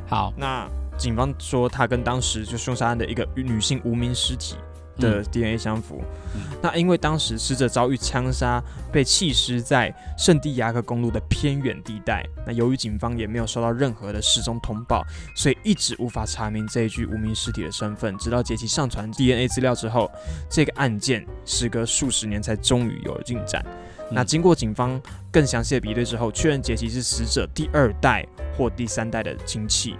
[0.06, 4.56] 好，那警方说他跟当时就凶杀案的一个女性无名尸体
[4.96, 6.02] 的嗯 DNA 相符。
[6.34, 12.24] 嗯那因为当时死者遭遇枪杀，被弃尸在圣地亚哥公路的偏远地带。
[12.46, 15.04] 那由于警方也没有收到任何的失踪通报，
[15.36, 18.16] 所以一直无法查明这一具无名尸体的身份。
[18.16, 20.10] 直到杰奇上传 DNA 资料之后，
[20.48, 23.64] 这个案件时隔数十年才终于有了进展。
[24.10, 28.26] 那嗯经过警方更详细的比对之后，确认杰奇是死者第二代
[28.56, 29.96] 或第三代的亲戚。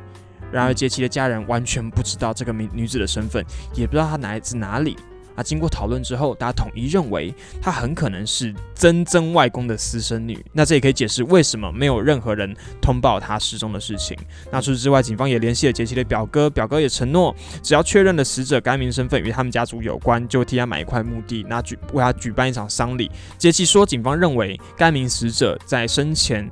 [0.55, 4.97] 然而，杰奇的家人完全不知道这个女女子的身份，也不知道她来自哪里。
[5.35, 10.39] 啊，经过讨论之后，大家统一认为她很可能是曾曾外公的私生女。
[10.53, 14.17] 那这也可以解释为什么没有任何人通报她失踪的事情。
[14.53, 23.11] 那除此之外，警方也联系了杰奇的表哥，表哥也承诺，只要确认了死者该名身份与他们家族有关，就替他买一块墓地，那举为他举办一场丧礼。
[23.37, 26.49] 杰奇说，警方认为该名死者在生前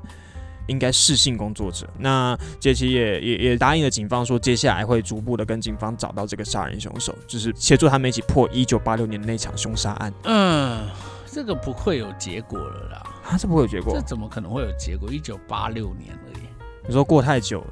[0.72, 1.86] 应该是性工作者。
[1.98, 10.12] 那杰奇也也也答应了警方说，接下来会逐步的跟警方找到这个杀人凶手，就是协助他们一起破一九八六年的那场凶杀案。
[10.24, 10.88] 嗯，
[11.30, 14.00] 这个不会有结果了啦，啊，这不会有结果这？
[14.00, 15.12] 怎么可能会有结果？
[15.12, 16.42] 一九八六年而已。
[16.84, 17.64] 你说过太久，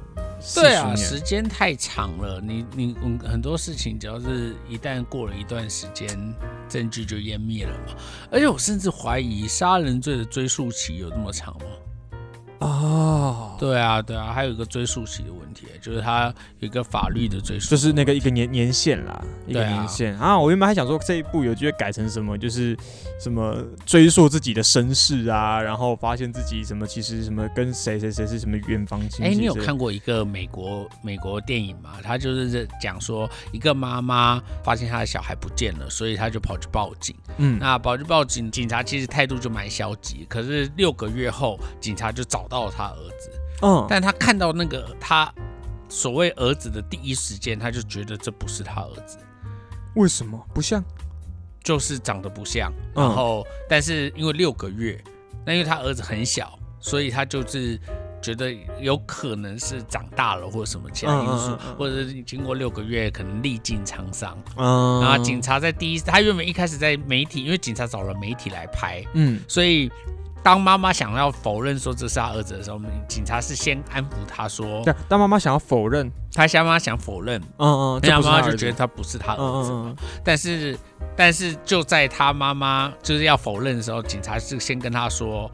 [0.55, 6.07] 对啊，时间太长了，你你嗯很多事情，只要是一旦过了一段时间，
[6.69, 7.93] 证据就湮灭了嘛。
[8.31, 11.65] 而且我甚至怀疑杀人罪的追诉期有这么长吗？
[12.61, 22.77] 哦，对啊，对啊，还有一个追溯期的问题，就是它有一个法律的追溯，就是那个一个年年限啦，一个年限啊我原本还想说这一部有机会改成什么，就是
[23.19, 29.23] 什么追溯自己的身世啊，然后发现自己什么其实什么跟谁谁谁是什么远方亲戚。
[29.23, 29.75] 哎，你有看？
[29.81, 31.93] 过一个美国美国电影吗？
[32.03, 37.15] 他就是讲说，一个妈妈发现她的小孩不见了，所以她就跑去报警。
[37.37, 40.23] 嗯，那跑去报警，警察其实态度就蛮消极。
[40.29, 45.33] 可是六个月后，警察就找到了他儿子，嗯，但他看到那个他
[45.87, 49.17] 所谓儿子的第一时间，他就觉得这不是他儿子，
[49.95, 50.83] 为什么不像？
[51.63, 52.71] 就是长得不像。
[52.95, 55.01] 嗯然后，但是因为六个月，
[55.45, 57.79] 那因为他儿子很小，所以他就是。
[58.23, 69.91] 觉得有可能是长大了或者什么其他因素，或者是经过六个月可能历尽沧桑，嗯，然后警察在第一，他原本一开始在媒体，因为警察找了媒体来拍，嗯所以
[70.43, 80.77] 当妈妈想要否认说这是他儿子的时候，警察是先安抚他说，对，当妈妈想要否认，他妈妈想否认，嗯嗯，这那妈妈就觉得他不是他嗯儿子，嗯但是
[81.15, 85.49] 但是就在他妈妈就是要否认的时候，警察是先跟他说。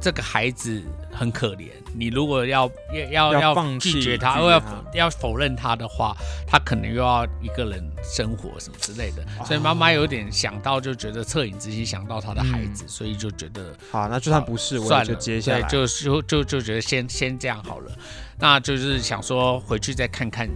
[0.00, 2.70] 这个孩子很可怜，你如果要
[3.10, 4.62] 要要要放弃拒绝他，或要
[4.94, 17.92] 要否认他的话，他可能又要一个人生活什么之类的，所以妈妈有点想到，就觉得恻隐之心想到他的孩子，所以就觉得嗯，好，那就算不是，我就算了，接下来对，就就就就觉得先先这样好了，
[18.38, 20.48] 那就是想说回去再看看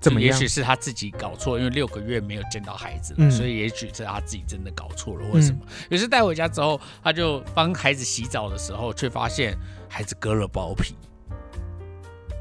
[0.00, 0.48] 怎么样也许？
[0.48, 5.58] 是他自己搞错，因为六个月没有见到孩子了，嗯所以也许是他自己真的搞错了，或者什么。
[5.90, 9.56] 于是带回家之后，他就帮孩子洗澡的时候，却发现
[9.88, 10.94] 孩子割了包皮。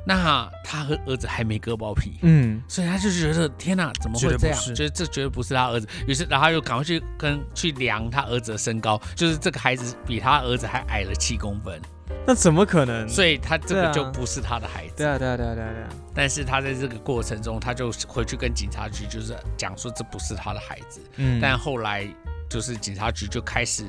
[0.09, 4.57] 那他和儿子还没割包皮，嗯，所以他就觉得天哪，怎么绝会这样？
[4.73, 5.87] 觉得这绝对不是他儿子。
[6.07, 11.81] 于是，然后他又赶快去跟去量他儿子的身高，就是这个孩子比他儿子还矮了七公分，
[12.25, 13.07] 那怎么可能？
[13.07, 14.95] 所以他这个就不是他的孩子。
[14.97, 15.89] 对啊，对啊，对啊，对啊，对啊。
[16.13, 21.01] 但是他在这个过程中，他就回去跟警察局就是讲说这不是他的孩子。
[21.15, 22.07] 嗯，但后来
[22.49, 23.85] 就是警察局就开始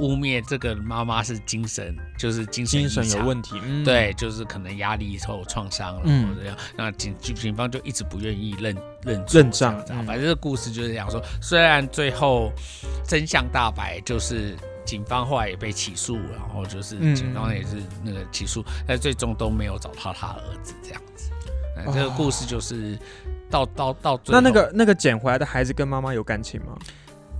[0.00, 3.60] 污蔑这个妈妈是精神，就是精神精神有问题。
[3.62, 6.56] 嗯，对，就是可能压力受创伤了，嗯或者这样。
[6.76, 8.74] 那警警警方就一直不愿意认
[9.04, 12.50] 认认账反正这个故事就是讲说，虽然最后
[13.06, 21.30] 真相大白，就是警方后来也被起诉，然后就是嗯警方也是那个起诉，但最终都没有找到他儿子这样子。
[21.76, 22.98] 那这个故事就是
[23.50, 26.76] 到到到最那那个那个捡回来的孩子跟妈妈有感情吗？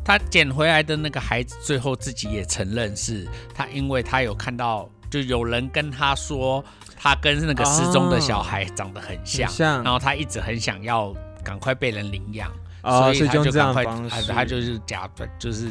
[0.04, 6.62] 他捡回来的那个孩子，最后自己也承认是他，因为他有看到，就有人跟他说，
[6.94, 12.52] 他跟那个失踪的小孩长得很像，很像然后他一直很想要赶快被人领养，
[12.82, 15.70] 啊，所以他就赶快，他他就是假，就是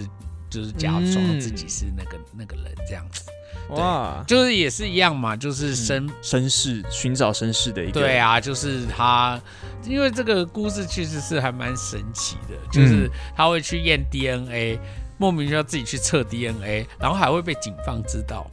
[0.54, 3.24] 就是假装自己是那个、那个人这样子，
[3.70, 9.42] 哇，就是也是一样嘛，就是身身世寻找身世的一个对啊，就是他，
[9.84, 14.80] 因为这个故事其实是还蛮神奇的，就是他会去验 DNA，
[15.18, 18.46] 莫名其妙自己去测 DNA，然后还会被警方知道，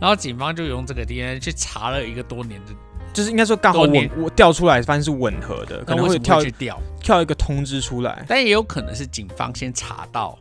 [0.00, 2.72] 然后警方就用这个 DNA 去查了一个多年的，
[3.12, 6.82] 就是应该说刚好多年吻我调出来，发现是吻合的，可能会跳会去调？
[7.00, 10.36] 跳一个通知出来，但也有可能是警方先查到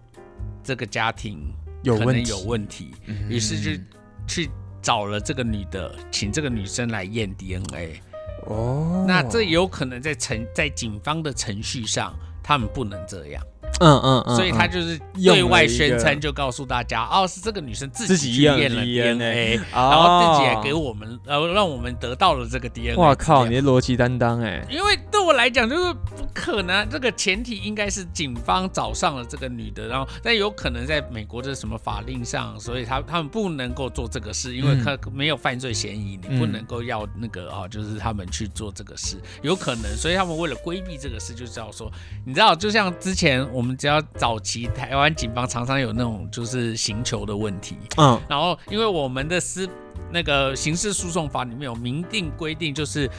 [0.67, 1.39] 这个家庭
[1.81, 3.81] 有问题，可能有问题，嗯于是就
[4.27, 4.49] 去
[4.81, 8.01] 找了这个女的，请这个女生来验 DNA。
[8.47, 13.41] 哦，那这有可能在程在警方的程序上，他们不能这样。
[13.79, 14.71] 嗯嗯嗯，所以他嗯。
[14.71, 22.95] 就是对外宣称，就告诉大家，哦，是这个女生自自己去验了 DNA 然后自己也给我，我们，呃，让我们得到了这个 DNA。
[22.97, 26.87] 哇靠，你的逻辑担当哎，因为对我来讲，就是不可能。
[26.89, 34.83] 这个前提应该是警方找上了这个女的，然后但有可能在美国的什么法令上，所以他他们不能够做这个事，因为嗯。
[34.83, 41.91] 他没有犯罪嫌疑，你嗯不能够要那个啊、就是他们去做这个事，有可能，所以他们为了规避这个事，就知道说，
[42.25, 48.21] 你知道，就像之前我们只要早期台湾警方常常有那种就是刑求的问题，嗯。
[48.29, 49.67] 然后因为我们的司
[50.11, 53.09] 那个刑事诉讼法里面有明定规定，就是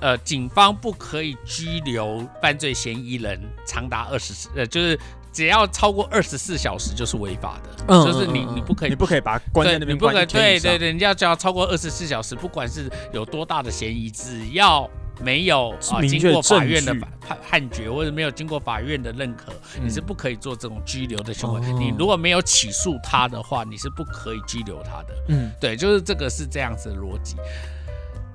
[0.00, 4.98] 呃警方不可以拘留犯罪嫌疑人长达二十呃就是。
[5.32, 14.88] 只要超过二十四小时就是违法的，嗯就是你你不可以你不可以把他关在对那边你不可以对对对，你要只要超过二十四小时，不管是有多大的嫌疑，只要
[15.20, 19.52] 没有啊、经过法院的判判决，或者没有经过法院的认可，
[19.82, 21.60] 你是不可以做这种拘留的行为。
[21.60, 25.14] 哦你如果没有起诉他的话，你是不可以拘留他的。
[25.28, 27.36] 嗯对，就是这个是这样子的逻辑。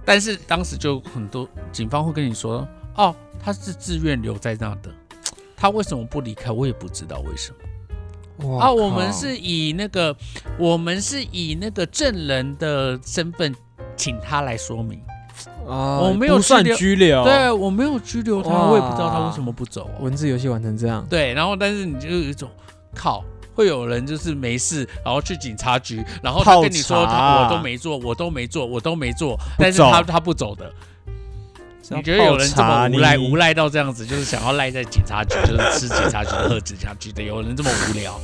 [0.03, 4.91] 但是当时就很多警方会跟你说，哦，他是自愿留在那的，
[5.55, 6.49] 他为什么不离开？
[6.51, 8.49] 我也不知道为什么。
[8.49, 10.15] 哇啊，我们是以那个，
[10.57, 13.55] 我们是以那个证人的身份
[13.95, 14.99] 请他来说明。
[15.67, 20.01] 啊，我没有不算拘留，对，我没有拘留他，我也不知道他为什么不走、啊。
[20.01, 22.49] 文字游戏玩成这样，对，然后但是你就有一种
[22.95, 23.23] 靠。
[23.53, 30.71] 会有人就是没事，然后去警察局，然后他跟你说他我都没做，我都没做，我都没做，但是他他不走的。
[31.89, 38.17] 你觉得有人这么无赖无赖到这样子，就是想要赖在警察局，就是吃警察局的喝警察局的，有人这么无聊？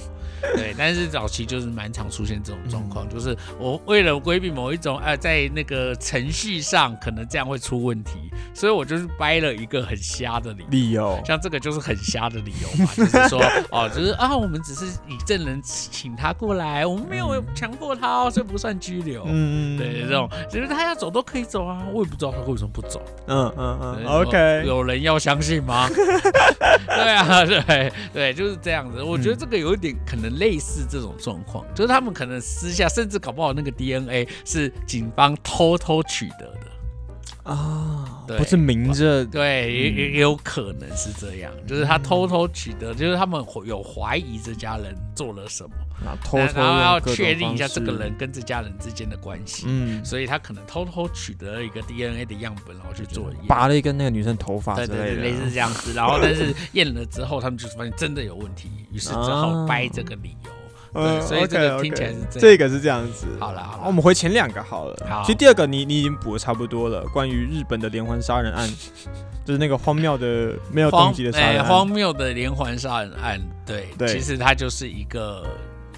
[0.56, 10.68] 对， 但是早期就是蛮常出现这种状况，就是我为了规避某一种呃，在那个程序上可能这样会出问题，所以我就是掰了一个很瞎的理由。
[10.70, 19.24] 理由，像这个就是很瞎的理由嘛， 就是说哦，就是啊，我们只是以证人请他过来，我们没有强迫他哦，所以不算拘留。
[19.28, 23.02] 嗯对，这种就是他要走都可以走啊，我也不知道他为什么不走。
[23.28, 25.88] 嗯嗯嗯，OK，有有人要相信吗？
[26.88, 29.02] 对啊，对对，就是这样子。
[29.02, 36.68] 我觉得嗯这个有一点可能类似这种状况，就是他们可能私下，甚至搞不好那个 DNA 是警方偷偷取得的。
[37.44, 45.72] 啊，对不是明着，对，也也也有可能是这样，就是他偷偷取得，就是他们有怀疑这家人做了什么，
[46.24, 49.66] 偷偷然后要确定一下这个人，跟这家人之间的关系。
[49.68, 53.48] 嗯，所以他可能偷偷取得了一个 DNA 的样本，然后去做验。
[53.48, 55.94] 拔了一根那个女生头发之对对对，类似这样子。
[55.94, 60.52] 然后 但是验了之后，他们就发现真的有问题，于是只好掰这个理由。
[60.94, 63.28] 对，所以这个听起来是这个是这样子。
[63.40, 65.08] 好了我们回前两个好了。
[65.08, 68.68] 好其实第二个你你已经补的差不多了，关于日本的连环杀人案，
[69.46, 71.70] 就是那个荒谬的没有动荒机的杀哎人案。
[71.70, 75.46] 荒谬的连环杀人案，对，对其实它就是一个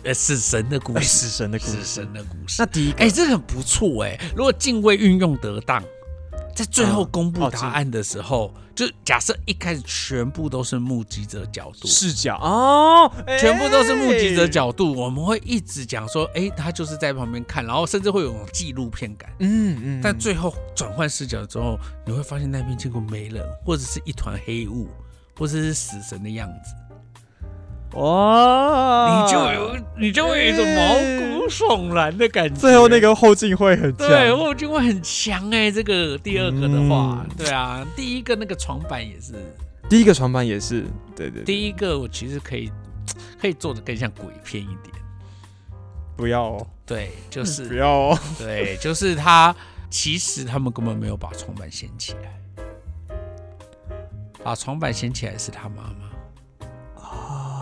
[0.04, 2.02] 呃死神的故哎事，死神的故事死。
[2.02, 2.66] 神的故事那。
[2.66, 5.84] 第一个，哎、这个很不错哎、如果敬畏运用得当，
[6.56, 14.48] 在最后嗯公布哦答案的时候，就假设一开始全部都是目击者角度，视角哦，全部都是目击者哎。
[14.48, 19.30] 角度，我们会一直讲说，哎、他就是在旁边看，然后甚至会有种纪录片感。
[19.40, 24.88] 嗯嗯，但最后转换视角之后，你会发现那边结果没人，或者是一团黑雾，
[25.38, 26.74] 或者是死神的样子，
[27.94, 32.56] 哇，你就有你就会有一种毛骨悚然的感觉。
[32.56, 34.08] 最后那个后劲会很强。
[34.08, 37.36] 对，后劲会很强哎、这个第二个的话，嗯。
[37.38, 39.34] 对啊，第一个那个床板也是，
[39.90, 40.82] 第一个床板也是，
[41.16, 41.44] 对对，对。
[41.44, 42.72] 第一个我其实可以
[43.42, 44.96] 可以做的更像鬼片一点，
[46.16, 49.56] 不要哦，对，就是不要哦，对， 就是他
[49.90, 53.16] 其实他们根本没有把床板掀起来，
[54.44, 56.09] 把床板掀起来是他妈妈，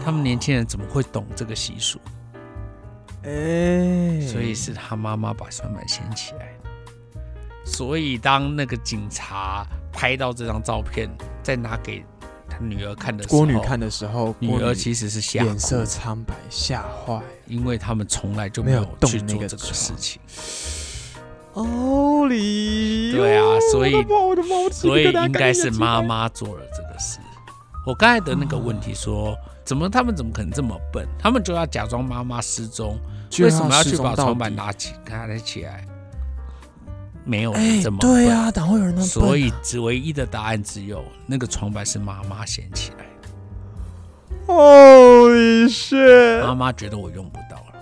[0.04, 2.00] 他们年轻人怎么会懂这个习俗？
[3.24, 6.54] 哎，所以是他妈妈把床板掀起来。
[7.66, 11.10] 所以当那个警察拍到这张照片，
[11.44, 12.06] 再拿给
[12.50, 17.22] 他女儿看的时候，郭女看的时候，女儿其实是吓哭脸色苍白，吓坏。
[17.46, 20.22] 因为他们从来就没有去做这个事情，
[21.54, 23.94] 哦哩，对啊所以
[24.72, 27.20] 所以应该是妈妈做了这个事。
[27.86, 29.34] 我刚才的那个问题说，
[29.68, 31.06] 怎么他们怎么可能这么笨？
[31.20, 32.98] 他们就要假装妈妈失踪，
[33.30, 35.86] 就为什么要去把床板拿起拿得起来？
[37.26, 38.10] 没有人哎这么笨。
[38.10, 43.28] 对啊，哪会有人那么笨啊所以只唯一的答案只有那个床板是妈妈掀起来的
[44.48, 46.42] ，Holy shit！
[46.42, 47.74] 妈妈觉得我用不到了，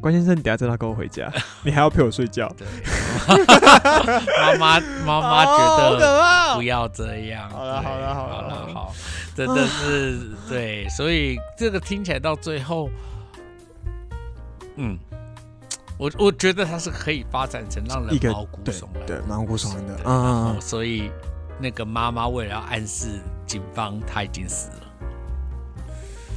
[0.00, 1.28] 关先生你等下真的要跟我回家，
[1.66, 2.48] 你还要陪我睡觉。
[2.56, 2.64] 对，
[4.40, 8.94] 妈妈妈妈觉得不要这样，好了好了好了好了好，
[9.34, 12.88] 真的是 对，所以这个听起来到最后，
[14.76, 14.98] 嗯。
[16.00, 21.10] 我我觉得它是可以发展成让人一个毛骨对悚然对毛骨悚然的啊嗯嗯嗯所以
[21.58, 24.86] 那个妈妈为了要暗示警方他已经死了，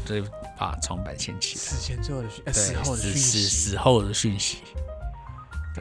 [0.03, 0.23] 所以
[0.57, 1.61] 把床板掀起来。
[1.61, 3.47] 死前最后的讯，呃对，死后的讯死息。
[3.71, 4.57] 死后的讯息。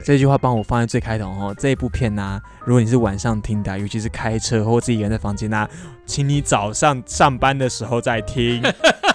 [0.05, 1.55] 这句话帮我放在最开头哦。
[1.59, 5.69] 这一部片呢、如果你是晚上听的啊，尤其是开车或自己一个人在房间呐、
[6.07, 8.63] 请你早上上班的时候再听，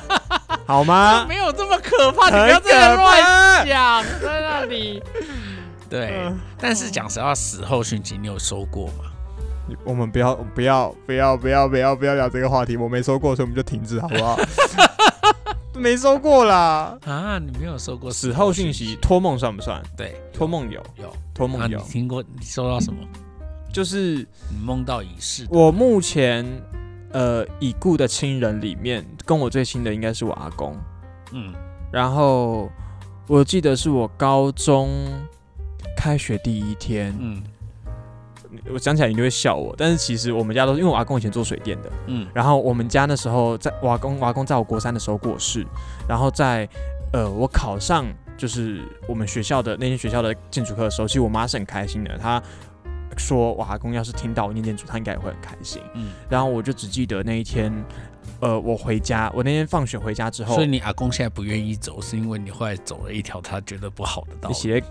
[0.67, 1.25] 好吗？
[1.27, 5.01] 没有这么可怕，你不要这样乱怕讲，在那里。
[5.89, 9.05] 对嗯，但是讲实话，死后讯息你有收过吗？
[9.83, 14.37] 我们不要不要不要不要不要不要聊这个话题，我没收过，所以我们就停止好不好？
[15.77, 16.97] 没收过啦。
[17.05, 19.81] 啊，你没有收过死后讯息，托梦算不算？
[19.95, 21.09] 对，托梦有，有。
[21.09, 22.21] 啊，托梦有，你听过？
[22.21, 22.99] 你收到什么？
[23.73, 25.45] 就是你梦到已逝。
[25.49, 26.45] 我目前
[27.11, 30.75] 呃已故的亲人里面，跟我最亲的应该是我阿公。
[31.33, 31.53] 嗯，
[31.91, 32.71] 然后
[33.27, 34.89] 我记得是我高中
[35.97, 37.43] 开学第一天，嗯
[38.73, 45.65] 我讲起来你就会笑我，但是其实我们家都是因为我阿公以前做水电的，嗯然后我们家那时候在我阿公我阿公在我国三的时候过世，
[46.07, 46.67] 然后在
[47.13, 48.05] 呃我考上
[48.37, 52.41] 就是我们学校的那间学校的建筑课的时候，其实我妈是很开心的，她
[53.17, 55.81] 说我阿公要是听到我念建筑，他应该也会很开心。
[55.93, 56.09] 嗯。
[56.29, 57.71] 然后我就只记得那一天，
[58.41, 64.53] 呃，我回家，我那天放学回家之后所以，你阿公现在不愿意走，是因为你后来走了一条他觉得不好的道路。
[64.53, 64.83] 你写。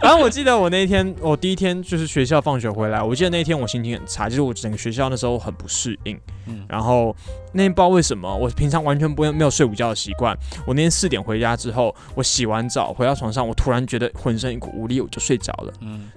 [0.02, 6.18] 然后我记得我那一天，我第一天就是学校放学回来，我记得那一天我心情很差，就是我整个学校那时候很不适应。
[6.46, 7.14] 嗯然后
[7.52, 10.36] 那天不知道为什么，我平常完全不会没有睡午觉的习惯。
[10.66, 15.72] 我那天四点回家之后，我洗完澡回到床上，我突然觉得浑身一股无力，我就睡着了。
[15.82, 16.10] 嗯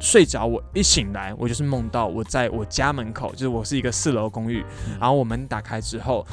[0.00, 6.26] 睡着，我一醒来，我就是梦到我在我家门口，就是我是一个四楼公寓，嗯然后我门打开之后，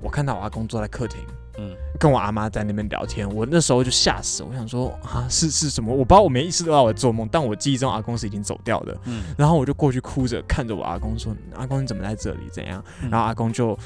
[0.00, 1.20] 我看到我阿公坐在客厅，
[1.60, 5.92] 嗯跟我阿妈在那边聊天，我那时候就吓死，我想说啊是是什么？
[5.92, 12.48] 我不知道，我没意识到我在做梦，但我记忆中阿公是已经走掉的，嗯，然后我就过去哭着看着我阿公说：“阿公你怎么在这里？
[12.50, 13.78] 怎样？”嗯然后阿公就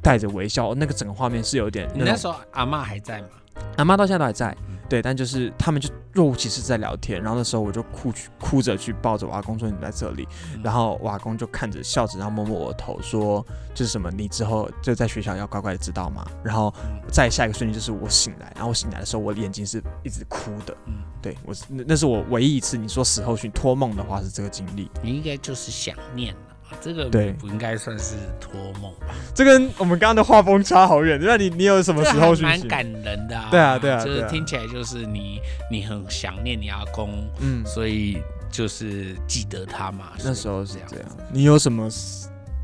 [0.00, 3.28] 带着微笑，那个整个画面是有点你那时候阿妈还在吗？
[3.76, 10.60] 阿妈到现在都还在嗯，对，但就是他们就若无其事在聊天，然后那时候我就哭去哭着去抱着我阿公说你在这里，嗯。
[10.62, 13.44] 然后我阿公就看着笑着，然后摸摸我的头说
[13.74, 14.10] 就是什么？
[14.10, 16.26] 你之后就在学校要乖乖的知道吗？
[16.42, 17.00] 然后嗯。
[17.10, 26.49] 再下一个瞬间就是我醒来，然后我醒来的时候我眼睛是一直哭的，嗯，对我是那那是我唯一一次你说死后去托梦的话是这个经历，你应该就是想念了，
[26.80, 29.14] 这个对不应该算是托梦吧？
[29.34, 31.18] 这跟我们刚刚的画风差好远。
[31.22, 33.48] 那你你有什么时候蛮感人的啊。
[33.50, 35.40] 对啊对啊就是听起来就是你
[35.70, 37.10] 你很想念你阿公，
[37.40, 38.18] 嗯，所以
[38.50, 40.12] 就是记得他嘛。
[40.24, 41.08] 那时候是这样。
[41.32, 41.88] 你有什么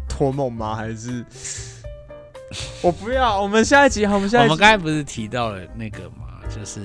[0.09, 0.75] 托梦吗？
[0.75, 1.25] 还是
[2.81, 3.41] 我不要？
[3.41, 4.45] 我们下一集好，我们下一集。
[4.45, 6.81] 我们刚才不是提到了那个嘛，就是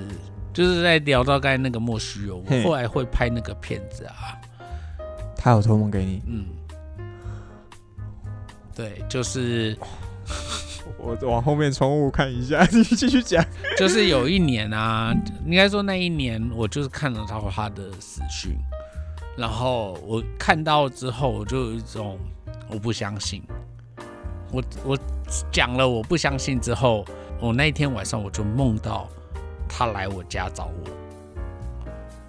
[0.52, 4.36] 就是在聊到刚才那个莫须有，嘿我后来会拍那个片子啊，
[5.36, 6.44] 他有托梦给你，嗯，
[8.74, 9.76] 对，就是
[10.98, 13.44] 我往后面窗户看一下， 你继续讲。
[13.76, 15.14] 就是有一年啊，
[15.44, 18.56] 应该说那一年我就是看得到他的死讯，
[19.36, 22.18] 然后我看到之后，我就有一种
[22.68, 23.42] 我不相信，
[24.50, 24.98] 我我
[25.50, 27.04] 讲了我不相信之后，
[27.40, 29.08] 我那一天晚上我就梦到
[29.68, 30.90] 他来我家找我，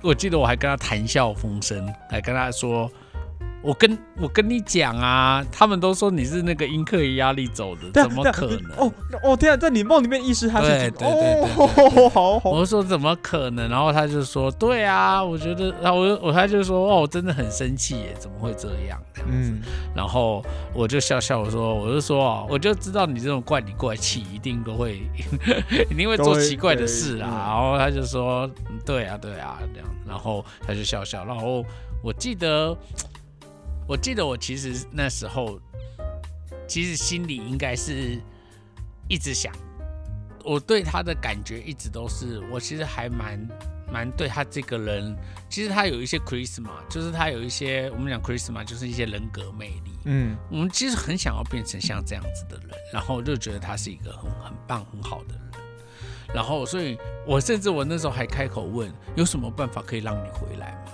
[0.09, 2.91] 我记得我还跟他谈笑风生，还跟他说。
[3.63, 8.71] 我跟我跟你讲啊，他们都说你是那个因克压力走的，怎么可能？
[8.77, 8.93] 哦
[9.23, 13.69] 哦，天啊，在你梦里面意识他是对对对对对哦，好好我就说怎么可能？
[13.69, 19.01] 然后他就说对啊，我觉得，然后我就我他就说哦，我真的很生气耶，怎么会这样？
[19.13, 19.61] 这样子，嗯，
[19.95, 20.43] 然后
[20.73, 25.01] 我就笑笑我说，我就说哦，我就知道你这种怪里怪气，一定都会
[25.89, 27.27] 一定会做奇怪的事啦。
[27.27, 31.63] 都会对嗯然后他就说嗯对啊对啊这样，然后他就笑笑，然后
[32.03, 32.77] 我记得
[33.87, 35.59] 我记得我其实那时候
[36.67, 38.19] 其实心里应该是
[39.07, 39.53] 一直想。
[40.43, 43.47] 我对他的感觉一直都是，我其实还蛮
[43.89, 45.15] 蛮对他这个人，
[45.49, 49.91] 其实他有一些 charisma，就是他有一些我们讲 charisma 就是一些人格魅力。
[50.03, 55.43] 嗯，我们其实很想要变成像这样子的人，然后就觉得他是一个很很棒很好的人。
[56.33, 60.91] 然后，所以我甚至我那时候还开口问，有什么办法可以让你回来吗？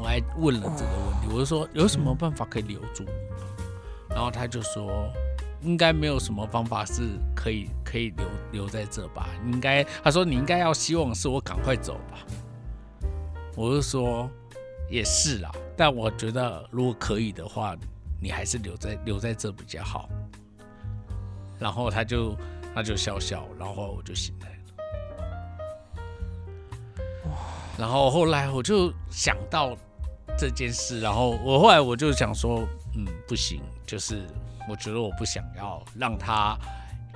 [0.00, 3.36] 我还问了这个问题，我就说有什么办法可以留住你吗？
[4.10, 5.10] 然后他就说，
[5.60, 7.02] 应该没有什么方法是
[7.34, 9.28] 可以可以留留在这吧？
[9.44, 12.18] 应该，他说你应该要希望是我赶快走吧。
[13.56, 14.30] 我就说
[14.88, 17.76] 也是啦，但我觉得如果可以的话，
[18.20, 20.08] 你还是留在留在这比较好。
[21.58, 22.36] 然后他就
[22.74, 24.54] 他就笑笑，然后我就醒来了。
[27.76, 29.76] 然后后来我就想到
[30.38, 32.60] 这件事，然后我后来我就想说，
[32.94, 34.22] 嗯，不行，就是
[34.70, 36.56] 我觉得我不想要让他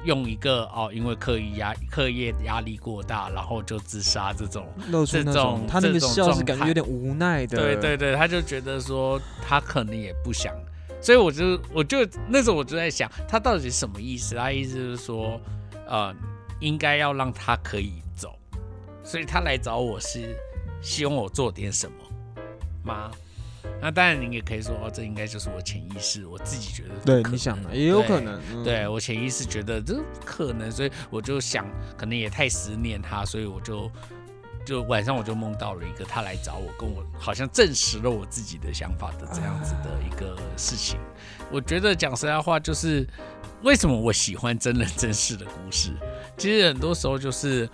[0.04, 4.66] 用一个哦，因为课业压课业压力过大，然后就自杀这种。
[4.90, 10.52] 露出那这种他那个笑是感觉有点无奈的，对对对，他就觉得说他可能也不想，
[11.00, 11.98] 所以我就我就
[12.28, 14.34] 那时候我就在想，他到底什么意思？
[14.34, 15.40] 他意思是说，
[15.86, 16.12] 呃，
[16.58, 18.36] 应该要让他可以走，
[19.04, 20.36] 所以他来找我是
[20.82, 21.94] 希望我做点什么
[22.82, 23.10] 吗？
[23.80, 31.64] 那当然，你也可以说，哦，这应该就是我潜意识，我自己觉得对，你想的也有可能，嗯对我潜意识觉得这可能，所以我就想，
[31.96, 33.88] 可能也太思念他，所以我就
[34.66, 40.98] 就晚上我就梦到了一个他来找我，跟我好像证实了我自己的想法的这样子的一个事情。
[41.48, 43.06] 我觉得讲实在话，就是
[43.62, 45.92] 为什么我喜欢真人真事的故事，
[46.36, 47.68] 其实很多时候就是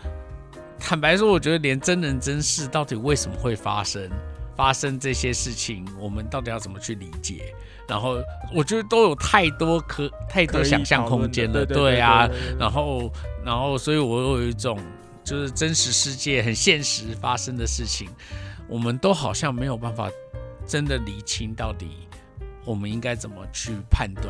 [0.78, 4.10] 坦白说，我觉得连真人真事到底为什么会发生。
[4.58, 7.54] 发生这些事情，我们到底要怎么去理解？
[7.88, 8.20] 然后
[8.52, 12.28] 我觉得都有太多可太多想象空间了，对对啊。
[12.58, 13.08] 然后，
[13.44, 14.76] 然后，所以我有一种
[15.22, 18.10] 就是真实世界很现实发生的事情，
[18.66, 20.10] 我们都好像没有办法
[20.66, 22.08] 真的理清到底
[22.64, 24.26] 我们应该怎么去判断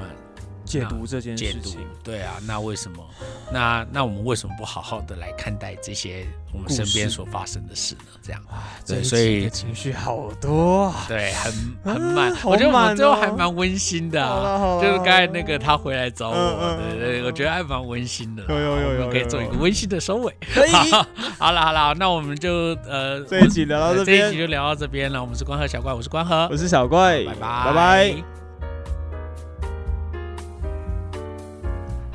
[0.69, 1.81] 解读这件事情，。
[2.05, 3.05] 对啊，那为什么？
[3.51, 8.01] 那那我们为什么不好好的来看待这些我们身边所发生的事呢？
[8.23, 8.43] 这样。
[8.87, 11.53] 对所以情绪好多啊，对，很
[11.85, 20.35] 很啊满，好我觉得我们最后还哦蛮温馨的、啊，就是刚才那个他回来找我，对对，我觉得还蛮温馨的，有有有有可以做一个温馨的收尾。
[21.39, 22.51] 好了好了，那我们就
[22.87, 25.21] 呃 这一集聊到这边这一集，就聊到这边了。
[25.21, 28.38] 我们是关河小怪，我是关河我，是小怪，拜拜拜拜。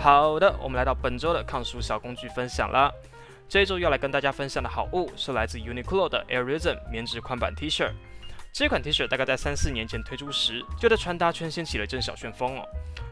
[0.03, 2.91] 好的，我们来到本周的抗暑小工具分享啦。
[3.47, 7.89] 这一周要来跟大家分享的好物是来自 Uniqlo 的 Airism 棉质宽版 T 恤。
[8.51, 12.67] 这款 T 恤大概在三四年前推出时，就在穿搭圈掀起了一阵小旋风哦。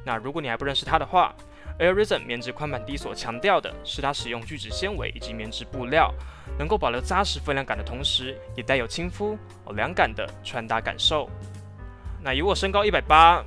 [0.05, 1.33] 那如果你还不认识它的话
[1.79, 6.13] ，Airism 棉质宽版 T 所强调的是它使用聚酯纤维以及棉质布料，
[6.59, 11.29] 能够保留扎实分量感的同时，也带有亲肤、哦凉感的穿搭感受。
[12.21, 13.41] 那以我身高一百八，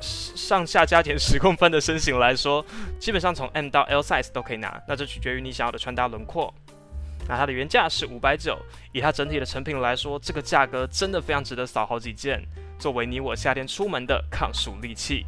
[0.00, 2.64] 上下加减十公分的身形来说，
[2.98, 6.52] 基本上从 M 到 L size 都可以拿，那这取决于你想要的穿搭轮廓。
[7.28, 8.58] 那它的原价是五百九，
[8.92, 12.42] 以它整体的成品来说，这个价格真的非常值得扫好几件。
[12.78, 15.26] 作为你我夏天出门的抗暑利器。